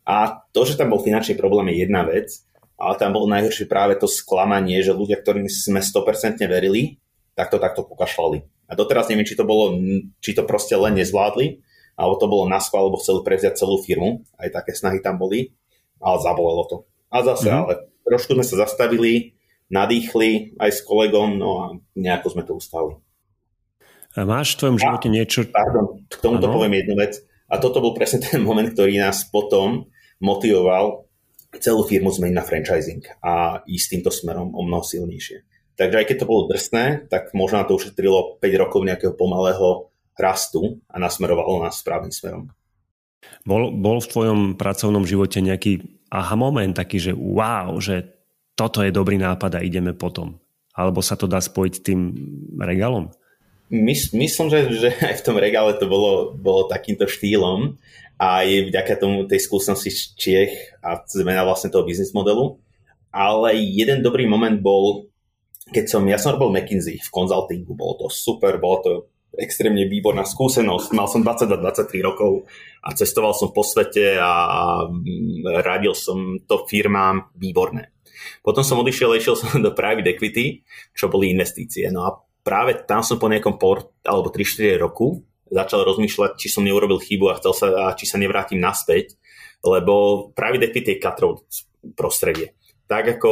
A 0.07 0.45
to, 0.53 0.62
že 0.69 0.77
tam 0.79 0.93
bol 0.93 1.03
finančný 1.03 1.35
problém 1.35 1.73
je 1.73 1.88
jedna 1.88 2.05
vec, 2.05 2.45
ale 2.81 2.97
tam 2.97 3.12
bolo 3.12 3.29
najhoršie 3.29 3.69
práve 3.69 4.01
to 4.01 4.09
sklamanie, 4.09 4.81
že 4.81 4.97
ľudia, 4.97 5.21
ktorým 5.21 5.45
sme 5.53 5.85
100% 5.85 6.40
verili, 6.49 6.97
tak 7.37 7.53
to 7.53 7.61
takto 7.61 7.85
pokašľali. 7.85 8.40
A 8.66 8.73
doteraz 8.73 9.12
neviem, 9.12 9.29
či 9.29 9.37
to 9.37 9.45
bolo, 9.45 9.77
či 10.25 10.33
to 10.33 10.49
proste 10.49 10.73
len 10.73 10.97
nezvládli, 10.97 11.61
alebo 12.01 12.16
to 12.16 12.27
bolo 12.33 12.49
na 12.49 12.57
schvál, 12.57 12.88
alebo 12.88 12.97
chceli 12.97 13.21
prevziať 13.21 13.61
celú 13.61 13.77
firmu. 13.85 14.25
Aj 14.40 14.49
také 14.49 14.73
snahy 14.73 15.05
tam 15.05 15.21
boli, 15.21 15.53
ale 16.01 16.16
zabolelo 16.25 16.64
to. 16.64 16.77
A 17.12 17.21
zase, 17.21 17.53
mm-hmm. 17.53 17.64
ale 17.69 17.75
trošku 18.09 18.33
sme 18.33 18.47
sa 18.47 18.64
zastavili, 18.64 19.37
nadýchli 19.69 20.57
aj 20.57 20.71
s 20.73 20.81
kolegom, 20.81 21.37
no 21.37 21.51
a 21.61 21.64
nejako 21.93 22.33
sme 22.33 22.43
to 22.49 22.57
ustali. 22.57 22.97
A 24.16 24.27
máš 24.27 24.57
v 24.57 24.59
tvojom 24.64 24.79
živote 24.81 25.09
a, 25.11 25.12
niečo... 25.12 25.38
Pardon, 25.53 26.03
k 26.09 26.14
tomuto 26.19 26.49
ano? 26.49 26.55
poviem 26.57 26.81
jednu 26.81 26.95
vec. 26.99 27.21
A 27.51 27.59
toto 27.61 27.83
bol 27.83 27.93
presne 27.93 28.25
ten 28.25 28.40
moment, 28.49 28.71
ktorý 28.73 28.97
nás 28.97 29.29
potom 29.29 29.90
motivoval 30.23 31.10
celú 31.59 31.83
firmu 31.83 32.15
zmeniť 32.15 32.37
na 32.37 32.47
franchising 32.47 33.03
a 33.25 33.65
ísť 33.67 33.87
týmto 33.99 34.11
smerom 34.15 34.55
o 34.55 34.63
mnoho 34.63 34.87
silnejšie. 34.87 35.43
Takže 35.75 35.97
aj 35.97 36.07
keď 36.07 36.17
to 36.23 36.31
bolo 36.31 36.47
drsné, 36.47 37.09
tak 37.09 37.33
možno 37.33 37.65
to 37.67 37.75
ušetrilo 37.75 38.39
5 38.39 38.63
rokov 38.63 38.85
nejakého 38.85 39.17
pomalého 39.17 39.91
rastu 40.21 40.79
a 40.87 41.01
nasmerovalo 41.01 41.65
nás 41.65 41.81
správnym 41.81 42.13
smerom. 42.13 42.53
Bol, 43.49 43.73
bol 43.73 43.99
v 43.99 44.11
tvojom 44.13 44.41
pracovnom 44.61 45.09
živote 45.09 45.41
nejaký 45.41 46.05
aha 46.13 46.37
moment 46.37 46.77
taký, 46.77 47.01
že 47.01 47.13
wow, 47.17 47.81
že 47.81 48.05
toto 48.53 48.85
je 48.85 48.93
dobrý 48.93 49.17
nápad 49.17 49.57
a 49.57 49.65
ideme 49.65 49.97
potom? 49.97 50.37
Alebo 50.77 51.01
sa 51.01 51.17
to 51.17 51.25
dá 51.25 51.41
spojiť 51.41 51.73
s 51.73 51.85
tým 51.85 52.01
regálom? 52.61 53.09
Mys, 53.71 54.11
myslím, 54.13 54.51
že, 54.51 54.61
že 54.77 54.89
aj 54.99 55.23
v 55.23 55.25
tom 55.25 55.37
regále 55.41 55.79
to 55.79 55.87
bolo, 55.89 56.35
bolo 56.37 56.69
takýmto 56.69 57.09
štýlom 57.09 57.79
a 58.21 58.45
je 58.45 58.69
vďaka 58.69 59.01
tomu 59.01 59.25
tej 59.25 59.41
skúsenosti 59.41 59.89
z 59.89 60.01
Čiech 60.13 60.53
a 60.85 61.01
zmena 61.09 61.41
vlastne 61.49 61.73
toho 61.73 61.89
biznis 61.89 62.13
modelu. 62.13 62.61
Ale 63.09 63.57
jeden 63.57 64.05
dobrý 64.05 64.29
moment 64.29 64.61
bol, 64.61 65.09
keď 65.73 65.89
som, 65.89 66.05
ja 66.05 66.21
som 66.21 66.37
robil 66.37 66.53
McKinsey 66.53 67.01
v 67.01 67.09
konzultingu, 67.09 67.73
bolo 67.73 68.05
to 68.05 68.07
super, 68.13 68.61
bolo 68.61 68.79
to 68.85 68.93
extrémne 69.41 69.89
výborná 69.89 70.29
skúsenosť. 70.29 70.93
Mal 70.93 71.09
som 71.09 71.25
20-23 71.25 72.05
rokov 72.05 72.45
a 72.85 72.93
cestoval 72.93 73.33
som 73.33 73.57
po 73.57 73.65
svete 73.65 74.21
a 74.21 74.85
radil 75.65 75.97
som 75.97 76.45
to 76.45 76.69
firmám 76.69 77.33
výborné. 77.41 77.97
Potom 78.45 78.61
som 78.61 78.85
odišiel, 78.85 79.17
išiel 79.17 79.41
som 79.41 79.49
do 79.65 79.73
private 79.73 80.13
equity, 80.13 80.61
čo 80.93 81.09
boli 81.09 81.33
investície. 81.33 81.89
No 81.89 82.05
a 82.05 82.21
práve 82.45 82.85
tam 82.85 83.01
som 83.01 83.17
po 83.17 83.33
nejakom 83.33 83.57
port, 83.57 83.97
alebo 84.05 84.29
3-4 84.29 84.77
roku 84.77 85.25
začal 85.51 85.83
rozmýšľať, 85.83 86.39
či 86.39 86.49
som 86.49 86.63
neurobil 86.63 87.03
chybu 87.03 87.27
a 87.31 87.39
chcel 87.43 87.53
sa, 87.53 87.67
a 87.91 87.95
či 87.99 88.07
sa 88.07 88.17
nevrátim 88.17 88.63
naspäť, 88.63 89.19
lebo 89.61 90.29
práve 90.33 90.63
equity 90.63 90.97
je 90.97 91.03
cutthroat 91.03 91.43
prostredie. 91.99 92.57
Tak 92.91 93.21
ako 93.21 93.31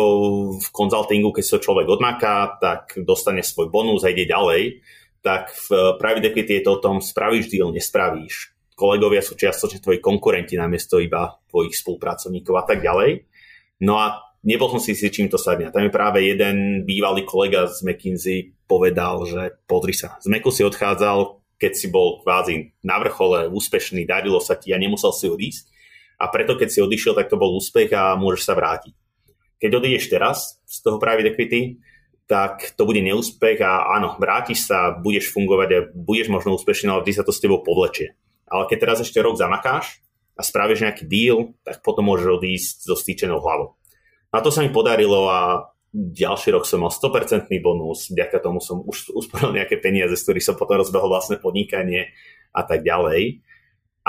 v 0.58 0.68
konzultingu, 0.70 1.34
keď 1.34 1.44
sa 1.46 1.58
človek 1.58 1.90
odmaká, 1.90 2.58
tak 2.62 2.94
dostane 3.02 3.42
svoj 3.42 3.70
bonus 3.70 4.06
a 4.06 4.12
ide 4.14 4.28
ďalej, 4.28 4.82
tak 5.18 5.50
v 5.50 5.98
private 5.98 6.30
equity 6.30 6.62
je 6.62 6.64
to 6.66 6.78
o 6.78 6.82
tom, 6.82 7.02
spravíš 7.02 7.50
deal, 7.50 7.74
nespravíš. 7.74 8.54
Kolegovia 8.78 9.18
sú 9.18 9.34
čiastočne 9.34 9.82
tvoji 9.82 9.98
konkurenti 9.98 10.54
namiesto 10.54 11.02
iba 11.02 11.34
tvojich 11.50 11.74
spolupracovníkov 11.74 12.54
a 12.54 12.64
tak 12.66 12.78
ďalej. 12.78 13.26
No 13.82 13.98
a 13.98 14.22
nebol 14.46 14.70
som 14.70 14.78
si 14.78 14.94
si 14.94 15.10
čím 15.10 15.26
to 15.26 15.34
sadne. 15.34 15.74
Tam 15.74 15.82
je 15.82 15.90
práve 15.90 16.22
jeden 16.22 16.86
bývalý 16.86 17.26
kolega 17.26 17.66
z 17.66 17.82
McKinsey 17.82 18.54
povedal, 18.70 19.26
že 19.26 19.58
podri 19.66 19.96
sa, 19.96 20.20
z 20.22 20.30
Meku 20.30 20.54
si 20.54 20.62
odchádzal, 20.62 21.37
keď 21.58 21.72
si 21.74 21.86
bol 21.90 22.22
kvázi 22.22 22.78
na 22.86 23.02
vrchole, 23.02 23.50
úspešný, 23.50 24.06
darilo 24.06 24.38
sa 24.38 24.54
ti 24.54 24.70
a 24.70 24.78
nemusel 24.78 25.10
si 25.10 25.26
odísť. 25.26 25.64
A 26.18 26.30
preto, 26.30 26.58
keď 26.58 26.68
si 26.70 26.82
odišiel, 26.82 27.14
tak 27.14 27.30
to 27.30 27.38
bol 27.38 27.54
úspech 27.54 27.90
a 27.94 28.14
môžeš 28.18 28.42
sa 28.42 28.54
vrátiť. 28.54 28.94
Keď 29.58 29.70
odídeš 29.74 30.06
teraz 30.10 30.62
z 30.66 30.76
toho 30.86 31.02
private 31.02 31.34
equity, 31.34 31.82
tak 32.30 32.76
to 32.78 32.84
bude 32.84 33.00
neúspech 33.00 33.58
a 33.64 33.98
áno, 33.98 34.14
vrátiš 34.20 34.68
sa, 34.68 34.94
budeš 34.94 35.32
fungovať 35.34 35.68
a 35.74 35.86
budeš 35.96 36.28
možno 36.30 36.54
úspešný, 36.54 36.92
ale 36.92 37.02
vždy 37.02 37.14
sa 37.16 37.26
to 37.26 37.34
s 37.34 37.42
tebou 37.42 37.64
povlečie. 37.64 38.14
Ale 38.46 38.68
keď 38.68 38.78
teraz 38.78 38.98
ešte 39.00 39.18
rok 39.18 39.40
zamakáš 39.40 40.04
a 40.36 40.44
spravíš 40.44 40.84
nejaký 40.84 41.04
deal, 41.08 41.56
tak 41.64 41.80
potom 41.80 42.06
môžeš 42.06 42.28
odísť 42.38 42.76
so 42.84 42.94
stýčenou 42.94 43.40
hlavou. 43.40 43.80
A 44.28 44.44
to 44.44 44.52
sa 44.52 44.60
mi 44.60 44.68
podarilo 44.68 45.24
a 45.26 45.72
ďalší 45.94 46.52
rok 46.52 46.68
som 46.68 46.84
mal 46.84 46.92
100% 46.92 47.48
bonus, 47.64 48.12
vďaka 48.12 48.38
tomu 48.44 48.60
som 48.60 48.84
už 48.84 49.10
usporil 49.18 49.56
nejaké 49.56 49.80
peniaze, 49.80 50.14
z 50.16 50.24
ktorých 50.24 50.46
som 50.52 50.56
potom 50.56 50.80
rozbehol 50.80 51.08
vlastné 51.08 51.40
podnikanie 51.40 52.12
a 52.52 52.62
tak 52.64 52.84
ďalej. 52.84 53.44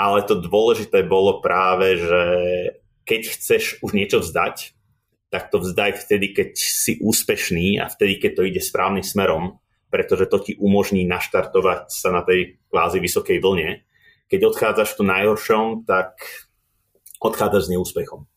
Ale 0.00 0.18
to 0.24 0.40
dôležité 0.40 1.04
bolo 1.04 1.44
práve, 1.44 2.00
že 2.00 2.22
keď 3.04 3.20
chceš 3.36 3.62
už 3.84 3.92
niečo 3.92 4.24
vzdať, 4.24 4.72
tak 5.28 5.52
to 5.52 5.60
vzdaj 5.62 5.98
vtedy, 6.00 6.32
keď 6.32 6.56
si 6.56 6.98
úspešný 6.98 7.78
a 7.78 7.86
vtedy, 7.86 8.18
keď 8.18 8.32
to 8.34 8.42
ide 8.48 8.62
správnym 8.64 9.04
smerom, 9.04 9.60
pretože 9.92 10.30
to 10.30 10.38
ti 10.40 10.52
umožní 10.56 11.04
naštartovať 11.04 11.90
sa 11.90 12.14
na 12.14 12.22
tej 12.22 12.58
kvázi 12.70 12.98
vysokej 13.02 13.38
vlne. 13.42 13.82
Keď 14.30 14.40
odchádzaš 14.46 14.94
tom 14.94 15.10
najhoršom, 15.10 15.84
tak 15.84 16.18
odchádzaš 17.18 17.66
s 17.66 17.72
neúspechom. 17.74 18.29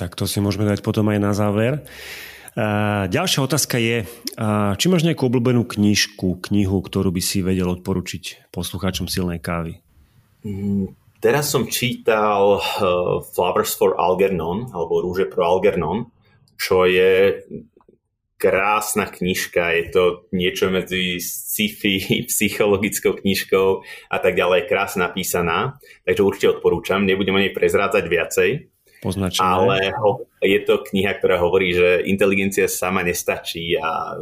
Tak 0.00 0.16
to 0.16 0.24
si 0.24 0.40
môžeme 0.40 0.64
dať 0.64 0.80
potom 0.80 1.12
aj 1.12 1.18
na 1.20 1.36
záver. 1.36 1.84
Ďalšia 3.12 3.44
otázka 3.44 3.76
je, 3.76 4.08
či 4.80 4.86
máš 4.88 5.04
nejakú 5.04 5.28
obľúbenú 5.28 5.68
knižku, 5.68 6.40
knihu, 6.50 6.80
ktorú 6.80 7.12
by 7.12 7.22
si 7.22 7.44
vedel 7.44 7.68
odporučiť 7.68 8.48
poslucháčom 8.48 9.06
silnej 9.06 9.38
kávy? 9.38 9.78
Mm, 10.40 10.96
teraz 11.20 11.52
som 11.52 11.68
čítal 11.68 12.58
uh, 12.58 13.20
Flowers 13.36 13.76
for 13.76 13.94
Algernon, 14.00 14.72
alebo 14.72 15.04
Rúže 15.04 15.28
pro 15.28 15.46
Algernon, 15.46 16.08
čo 16.56 16.88
je 16.88 17.44
krásna 18.40 19.04
knižka, 19.04 19.68
je 19.76 19.84
to 19.92 20.02
niečo 20.32 20.72
medzi 20.72 21.20
sci-fi, 21.20 22.24
psychologickou 22.32 23.20
knižkou 23.20 23.68
a 24.10 24.16
tak 24.16 24.32
ďalej, 24.32 24.66
krásne 24.66 25.04
napísaná, 25.04 25.76
takže 26.08 26.24
určite 26.24 26.58
odporúčam, 26.58 27.04
nebudem 27.04 27.36
o 27.36 27.42
nej 27.44 27.52
prezrádzať 27.52 28.04
viacej. 28.08 28.50
Poznačené. 29.00 29.48
Ale 29.48 29.76
je 30.44 30.60
to 30.64 30.84
kniha, 30.84 31.16
ktorá 31.16 31.40
hovorí, 31.40 31.72
že 31.72 32.04
inteligencia 32.04 32.68
sama 32.68 33.00
nestačí 33.00 33.72
a 33.80 34.12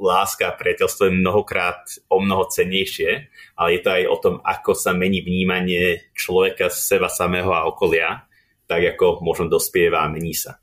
láska 0.00 0.48
a 0.48 0.56
priateľstvo 0.56 1.12
je 1.12 1.18
mnohokrát 1.20 1.84
o 2.08 2.24
mnoho 2.24 2.48
cennejšie, 2.48 3.28
ale 3.60 3.68
je 3.76 3.80
to 3.84 3.90
aj 3.92 4.04
o 4.08 4.16
tom, 4.16 4.34
ako 4.40 4.72
sa 4.72 4.96
mení 4.96 5.20
vnímanie 5.20 6.08
človeka 6.16 6.72
z 6.72 6.96
seba 6.96 7.12
samého 7.12 7.52
a 7.52 7.68
okolia, 7.68 8.24
tak 8.64 8.96
ako 8.96 9.20
možno 9.20 9.52
dospieva 9.52 10.08
a 10.08 10.08
mení 10.08 10.32
sa. 10.32 10.56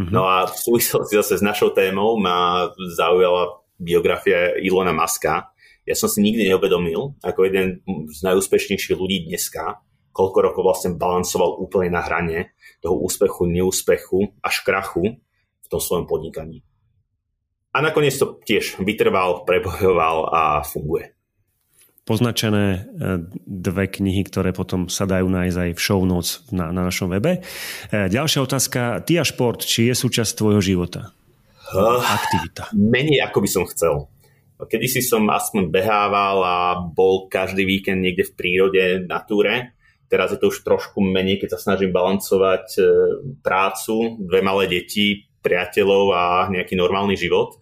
Mm-hmm. 0.00 0.14
No 0.16 0.24
a 0.24 0.48
v 0.48 0.56
súvislosti 0.56 1.20
zase 1.20 1.36
s 1.38 1.44
našou 1.44 1.76
témou 1.76 2.16
ma 2.16 2.72
zaujala 2.96 3.60
biografia 3.76 4.56
Ilona 4.56 4.96
Maska. 4.96 5.52
Ja 5.84 5.92
som 5.92 6.08
si 6.08 6.24
nikdy 6.24 6.48
neuvedomil, 6.48 7.20
ako 7.20 7.44
jeden 7.44 7.84
z 8.08 8.18
najúspešnejších 8.24 8.96
ľudí 8.96 9.28
dneska, 9.28 9.84
koľko 10.12 10.38
rokov 10.44 10.62
vlastne 10.62 10.94
balancoval 10.94 11.58
úplne 11.58 11.92
na 11.92 12.04
hrane 12.04 12.52
toho 12.84 13.00
úspechu, 13.00 13.48
neúspechu 13.48 14.36
až 14.44 14.62
krachu 14.62 15.18
v 15.64 15.66
tom 15.66 15.80
svojom 15.80 16.04
podnikaní. 16.04 16.60
A 17.72 17.80
nakoniec 17.80 18.12
to 18.20 18.36
tiež 18.44 18.76
vytrval, 18.84 19.48
prebojoval 19.48 20.28
a 20.28 20.42
funguje. 20.60 21.16
Poznačené 22.02 22.64
e, 22.66 22.78
dve 23.46 23.86
knihy, 23.86 24.26
ktoré 24.26 24.50
potom 24.52 24.90
sa 24.90 25.06
dajú 25.06 25.30
nájsť 25.30 25.56
aj 25.56 25.70
v 25.72 25.80
show 25.80 26.02
notes 26.02 26.42
na, 26.50 26.74
na 26.74 26.84
našom 26.84 27.08
webe. 27.08 27.40
E, 27.40 27.40
ďalšia 28.10 28.42
otázka. 28.42 29.06
Ty 29.06 29.22
a 29.22 29.24
šport, 29.24 29.62
či 29.62 29.88
je 29.88 29.94
súčasť 29.94 30.34
tvojho 30.34 30.60
života? 30.60 31.14
Aktivita. 32.02 32.68
Menej 32.76 33.24
ako 33.24 33.38
by 33.40 33.48
som 33.48 33.64
chcel. 33.70 34.12
Kedy 34.60 34.86
si 34.86 35.00
som 35.00 35.30
aspoň 35.30 35.72
behával 35.72 36.38
a 36.44 36.58
bol 36.78 37.26
každý 37.26 37.64
víkend 37.64 38.04
niekde 38.04 38.28
v 38.28 38.36
prírode, 38.36 38.84
na 39.06 39.22
túre. 39.22 39.74
Teraz 40.12 40.28
je 40.28 40.36
to 40.36 40.52
už 40.52 40.60
trošku 40.60 41.00
menej, 41.00 41.40
keď 41.40 41.56
sa 41.56 41.72
snažím 41.72 41.88
balancovať 41.88 42.66
e, 42.76 42.82
prácu, 43.40 44.20
dve 44.20 44.44
malé 44.44 44.68
deti, 44.68 45.32
priateľov 45.40 46.04
a 46.12 46.24
nejaký 46.52 46.76
normálny 46.76 47.16
život. 47.16 47.56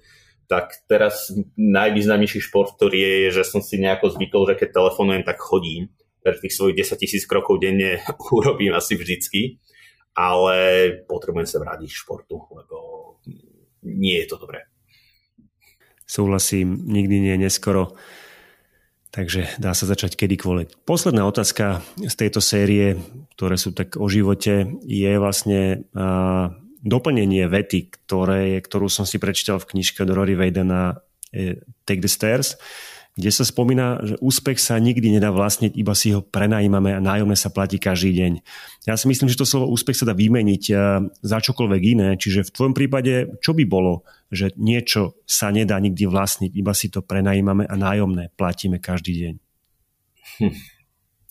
Tak 0.50 0.90
teraz 0.90 1.30
najvýznamnejší 1.54 2.42
šport, 2.42 2.74
ktorý 2.74 3.30
je, 3.30 3.38
že 3.38 3.46
som 3.46 3.62
si 3.62 3.78
nejako 3.78 4.18
zvykol, 4.18 4.50
že 4.50 4.58
keď 4.58 4.82
telefonujem, 4.82 5.22
tak 5.22 5.38
chodím. 5.38 5.94
Takže 6.26 6.42
tých 6.42 6.56
svojich 6.58 6.76
10 6.90 6.98
tisíc 6.98 7.22
krokov 7.30 7.62
denne 7.62 8.02
urobím 8.34 8.74
asi 8.74 8.98
vždycky. 8.98 9.62
Ale 10.18 10.90
potrebujem 11.06 11.46
sa 11.46 11.62
vrátiť 11.62 11.86
k 11.86 12.00
športu, 12.02 12.50
lebo 12.50 12.76
nie 13.86 14.18
je 14.18 14.26
to 14.26 14.42
dobré. 14.42 14.66
Súhlasím, 16.02 16.82
nikdy 16.82 17.22
nie 17.22 17.32
je 17.38 17.44
neskoro. 17.46 17.94
Takže 19.10 19.58
dá 19.58 19.74
sa 19.74 19.90
začať 19.90 20.14
kedykoľvek. 20.14 20.86
Posledná 20.86 21.26
otázka 21.26 21.82
z 21.98 22.14
tejto 22.14 22.38
série, 22.38 22.94
ktoré 23.34 23.58
sú 23.58 23.74
tak 23.74 23.98
o 23.98 24.06
živote, 24.06 24.70
je 24.86 25.12
vlastne 25.18 25.82
uh, 25.98 26.54
doplnenie 26.86 27.50
vety, 27.50 27.90
ktoré, 27.90 28.62
ktorú 28.62 28.86
som 28.86 29.02
si 29.02 29.18
prečítal 29.18 29.58
v 29.58 29.74
knižke 29.74 30.06
od 30.06 30.14
Rory 30.14 30.38
Vadena 30.38 31.02
Take 31.86 32.02
the 32.02 32.10
Stairs 32.10 32.54
kde 33.18 33.30
sa 33.34 33.44
spomína, 33.44 34.00
že 34.00 34.14
úspech 34.22 34.56
sa 34.56 34.78
nikdy 34.78 35.18
nedá 35.18 35.34
vlastniť, 35.34 35.74
iba 35.74 35.92
si 35.92 36.14
ho 36.14 36.22
prenajímame 36.22 36.94
a 36.94 37.04
nájomné 37.04 37.34
sa 37.34 37.50
platí 37.50 37.82
každý 37.82 38.16
deň. 38.16 38.32
Ja 38.86 38.94
si 38.94 39.10
myslím, 39.10 39.28
že 39.28 39.36
to 39.36 39.44
slovo 39.44 39.68
úspech 39.68 39.98
sa 39.98 40.08
dá 40.08 40.14
vymeniť 40.14 40.62
eh, 40.70 40.78
za 41.20 41.38
čokoľvek 41.42 41.82
iné, 41.84 42.08
čiže 42.16 42.46
v 42.46 42.54
tvojom 42.54 42.74
prípade 42.74 43.34
čo 43.42 43.52
by 43.52 43.64
bolo, 43.66 44.06
že 44.30 44.54
niečo 44.54 45.18
sa 45.26 45.50
nedá 45.50 45.76
nikdy 45.82 46.06
vlastniť, 46.06 46.50
iba 46.54 46.70
si 46.70 46.86
to 46.86 47.02
prenajímame 47.02 47.66
a 47.66 47.74
nájomné 47.74 48.30
platíme 48.38 48.78
každý 48.78 49.12
deň? 49.26 49.34
Hm. 50.38 50.54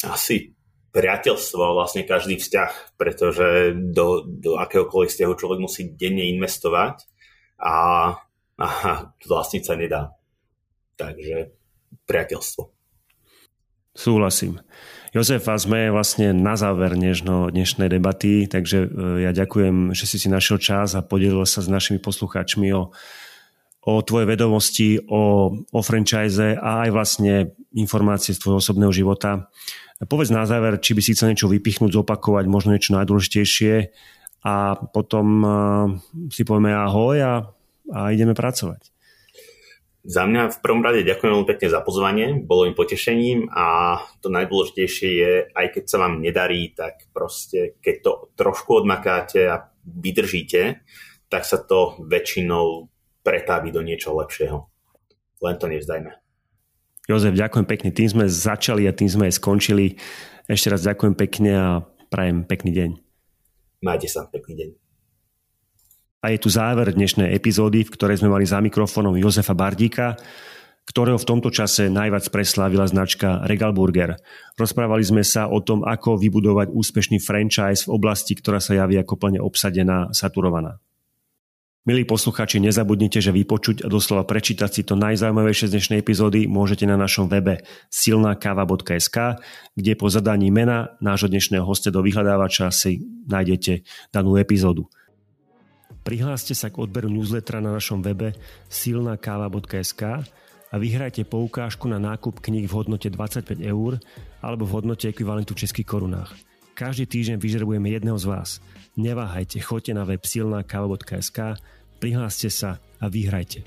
Asi 0.08 0.60
priateľstvo, 0.92 1.76
vlastne 1.76 2.04
každý 2.04 2.36
vzťah, 2.42 3.00
pretože 3.00 3.78
do, 3.78 4.26
do 4.26 4.60
akéhokoľvek 4.60 5.10
vzťahu 5.12 5.34
človek 5.38 5.60
musí 5.62 5.82
denne 5.94 6.28
investovať 6.34 7.06
a, 7.62 7.78
a 8.58 8.68
vlastniť 9.24 9.64
sa 9.64 9.76
nedá. 9.78 10.02
Takže 11.00 11.56
priateľstvo. 12.10 12.64
Súhlasím. 13.96 14.60
Jozef, 15.10 15.42
a 15.50 15.58
sme 15.58 15.90
vlastne 15.90 16.38
na 16.38 16.54
záver 16.54 16.94
dnešno, 16.94 17.50
dnešnej 17.50 17.90
debaty, 17.90 18.46
takže 18.46 18.86
e, 18.86 18.88
ja 19.26 19.34
ďakujem, 19.34 19.98
že 19.98 20.06
si 20.06 20.22
si 20.22 20.30
našiel 20.30 20.62
čas 20.62 20.94
a 20.94 21.02
podelil 21.02 21.42
sa 21.50 21.66
s 21.66 21.70
našimi 21.72 21.98
poslucháčmi 21.98 22.70
o, 22.78 22.94
o 23.90 23.94
tvoje 24.06 24.30
vedomosti, 24.30 25.02
o, 25.10 25.50
o 25.66 25.82
franchise 25.82 26.54
a 26.54 26.86
aj 26.86 26.90
vlastne 26.94 27.58
informácie 27.74 28.38
z 28.38 28.42
tvojho 28.46 28.62
osobného 28.62 28.94
života. 28.94 29.50
Povedz 29.98 30.30
na 30.30 30.46
záver, 30.46 30.78
či 30.78 30.94
by 30.94 31.02
si 31.02 31.18
chcel 31.18 31.34
niečo 31.34 31.50
vypichnúť, 31.50 31.90
zopakovať, 31.90 32.46
možno 32.46 32.78
niečo 32.78 32.94
najdôležitejšie 32.94 33.90
a 34.46 34.78
potom 34.94 35.28
uh, 35.42 35.52
si 36.32 36.48
povieme 36.48 36.72
ahoj 36.72 37.18
a, 37.20 37.34
a 37.92 38.00
ideme 38.16 38.32
pracovať. 38.32 38.94
Za 40.00 40.24
mňa 40.24 40.56
v 40.56 40.62
prvom 40.64 40.80
rade 40.80 41.04
ďakujem 41.04 41.32
veľmi 41.36 41.50
pekne 41.50 41.68
za 41.68 41.84
pozvanie, 41.84 42.40
bolo 42.40 42.64
im 42.64 42.76
potešením 42.78 43.52
a 43.52 44.00
to 44.24 44.32
najdôležitejšie 44.32 45.10
je, 45.12 45.34
aj 45.52 45.68
keď 45.76 45.84
sa 45.92 45.98
vám 46.00 46.24
nedarí, 46.24 46.72
tak 46.72 47.12
proste 47.12 47.76
keď 47.84 47.96
to 48.00 48.12
trošku 48.40 48.80
odmakáte 48.80 49.44
a 49.44 49.68
vydržíte, 49.84 50.88
tak 51.28 51.44
sa 51.44 51.60
to 51.60 52.00
väčšinou 52.00 52.88
pretávi 53.28 53.76
do 53.76 53.84
niečo 53.84 54.16
lepšieho. 54.16 54.72
Len 55.44 55.56
to 55.60 55.68
nevzdajme. 55.68 56.16
Jozef, 57.12 57.36
ďakujem 57.36 57.66
pekne. 57.68 57.90
Tým 57.92 58.08
sme 58.08 58.26
začali 58.32 58.88
a 58.88 58.96
tým 58.96 59.10
sme 59.12 59.28
aj 59.28 59.36
skončili. 59.36 60.00
Ešte 60.48 60.72
raz 60.72 60.86
ďakujem 60.86 61.16
pekne 61.20 61.52
a 61.58 61.68
prajem 62.08 62.48
pekný 62.48 62.72
deň. 62.72 62.90
Majte 63.84 64.08
sa, 64.08 64.30
pekný 64.32 64.54
deň. 64.56 64.89
A 66.20 66.36
je 66.36 66.44
tu 66.44 66.52
záver 66.52 66.92
dnešnej 66.92 67.32
epizódy, 67.32 67.88
v 67.88 67.96
ktorej 67.96 68.20
sme 68.20 68.28
mali 68.28 68.44
za 68.44 68.60
mikrofónom 68.60 69.16
Jozefa 69.16 69.56
Bardíka, 69.56 70.20
ktorého 70.84 71.16
v 71.16 71.24
tomto 71.24 71.48
čase 71.48 71.88
najviac 71.88 72.28
preslávila 72.28 72.84
značka 72.92 73.40
Regal 73.48 73.72
Burger. 73.72 74.20
Rozprávali 74.60 75.00
sme 75.00 75.24
sa 75.24 75.48
o 75.48 75.64
tom, 75.64 75.88
ako 75.88 76.20
vybudovať 76.20 76.76
úspešný 76.76 77.24
franchise 77.24 77.88
v 77.88 77.96
oblasti, 77.96 78.36
ktorá 78.36 78.60
sa 78.60 78.76
javí 78.76 79.00
ako 79.00 79.16
plne 79.16 79.40
obsadená, 79.40 80.12
saturovaná. 80.12 80.84
Milí 81.88 82.04
posluchači, 82.04 82.60
nezabudnite, 82.60 83.24
že 83.24 83.32
vypočuť 83.32 83.82
a 83.82 83.90
doslova 83.90 84.28
prečítať 84.28 84.68
si 84.68 84.84
to 84.84 85.00
najzaujímavejšie 85.00 85.72
z 85.72 85.74
dnešnej 85.80 86.00
epizódy 86.04 86.52
môžete 86.52 86.84
na 86.84 87.00
našom 87.00 87.32
webe 87.32 87.64
silnakava.sk, 87.88 89.40
kde 89.72 89.92
po 89.96 90.12
zadaní 90.12 90.52
mena 90.52 91.00
nášho 91.00 91.32
dnešného 91.32 91.64
hostia 91.64 91.96
do 91.96 92.04
vyhľadávača 92.04 92.76
si 92.76 93.08
nájdete 93.32 93.88
danú 94.12 94.36
epizódu. 94.36 94.92
Prihláste 96.10 96.58
sa 96.58 96.74
k 96.74 96.82
odberu 96.82 97.06
newslettera 97.06 97.62
na 97.62 97.70
našom 97.70 98.02
webe 98.02 98.34
silnakáva.sk 98.66 100.26
a 100.74 100.76
vyhrajte 100.82 101.22
poukážku 101.22 101.86
na 101.86 102.02
nákup 102.02 102.42
kníh 102.42 102.66
v 102.66 102.74
hodnote 102.74 103.14
25 103.14 103.62
eur 103.62 104.02
alebo 104.42 104.66
v 104.66 104.74
hodnote 104.74 105.06
ekvivalentu 105.06 105.54
českých 105.54 105.86
korunách. 105.86 106.34
Každý 106.74 107.06
týždeň 107.06 107.38
vyžrebujeme 107.38 107.94
jedného 107.94 108.18
z 108.18 108.26
vás. 108.26 108.50
Neváhajte, 108.98 109.62
choďte 109.62 109.94
na 109.94 110.02
web 110.02 110.26
silnakáva.sk, 110.26 111.62
prihláste 112.02 112.50
sa 112.50 112.82
a 112.98 113.06
vyhrajte. 113.06 113.62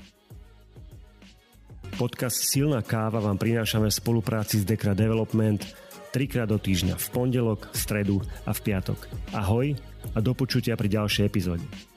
Podcast 1.95 2.43
Silná 2.43 2.83
káva 2.83 3.23
vám 3.23 3.39
prinášame 3.39 3.87
v 3.87 3.95
spolupráci 3.95 4.59
s 4.59 4.67
Dekra 4.67 4.91
Development 4.91 5.63
trikrát 6.11 6.51
do 6.51 6.59
týždňa 6.59 6.99
v 6.99 7.07
pondelok, 7.07 7.71
v 7.71 7.77
stredu 7.79 8.17
a 8.43 8.51
v 8.51 8.59
piatok. 8.67 8.99
Ahoj 9.31 9.79
a 10.11 10.19
do 10.19 10.35
počutia 10.35 10.75
pri 10.75 10.91
ďalšej 10.91 11.23
epizóde. 11.23 11.92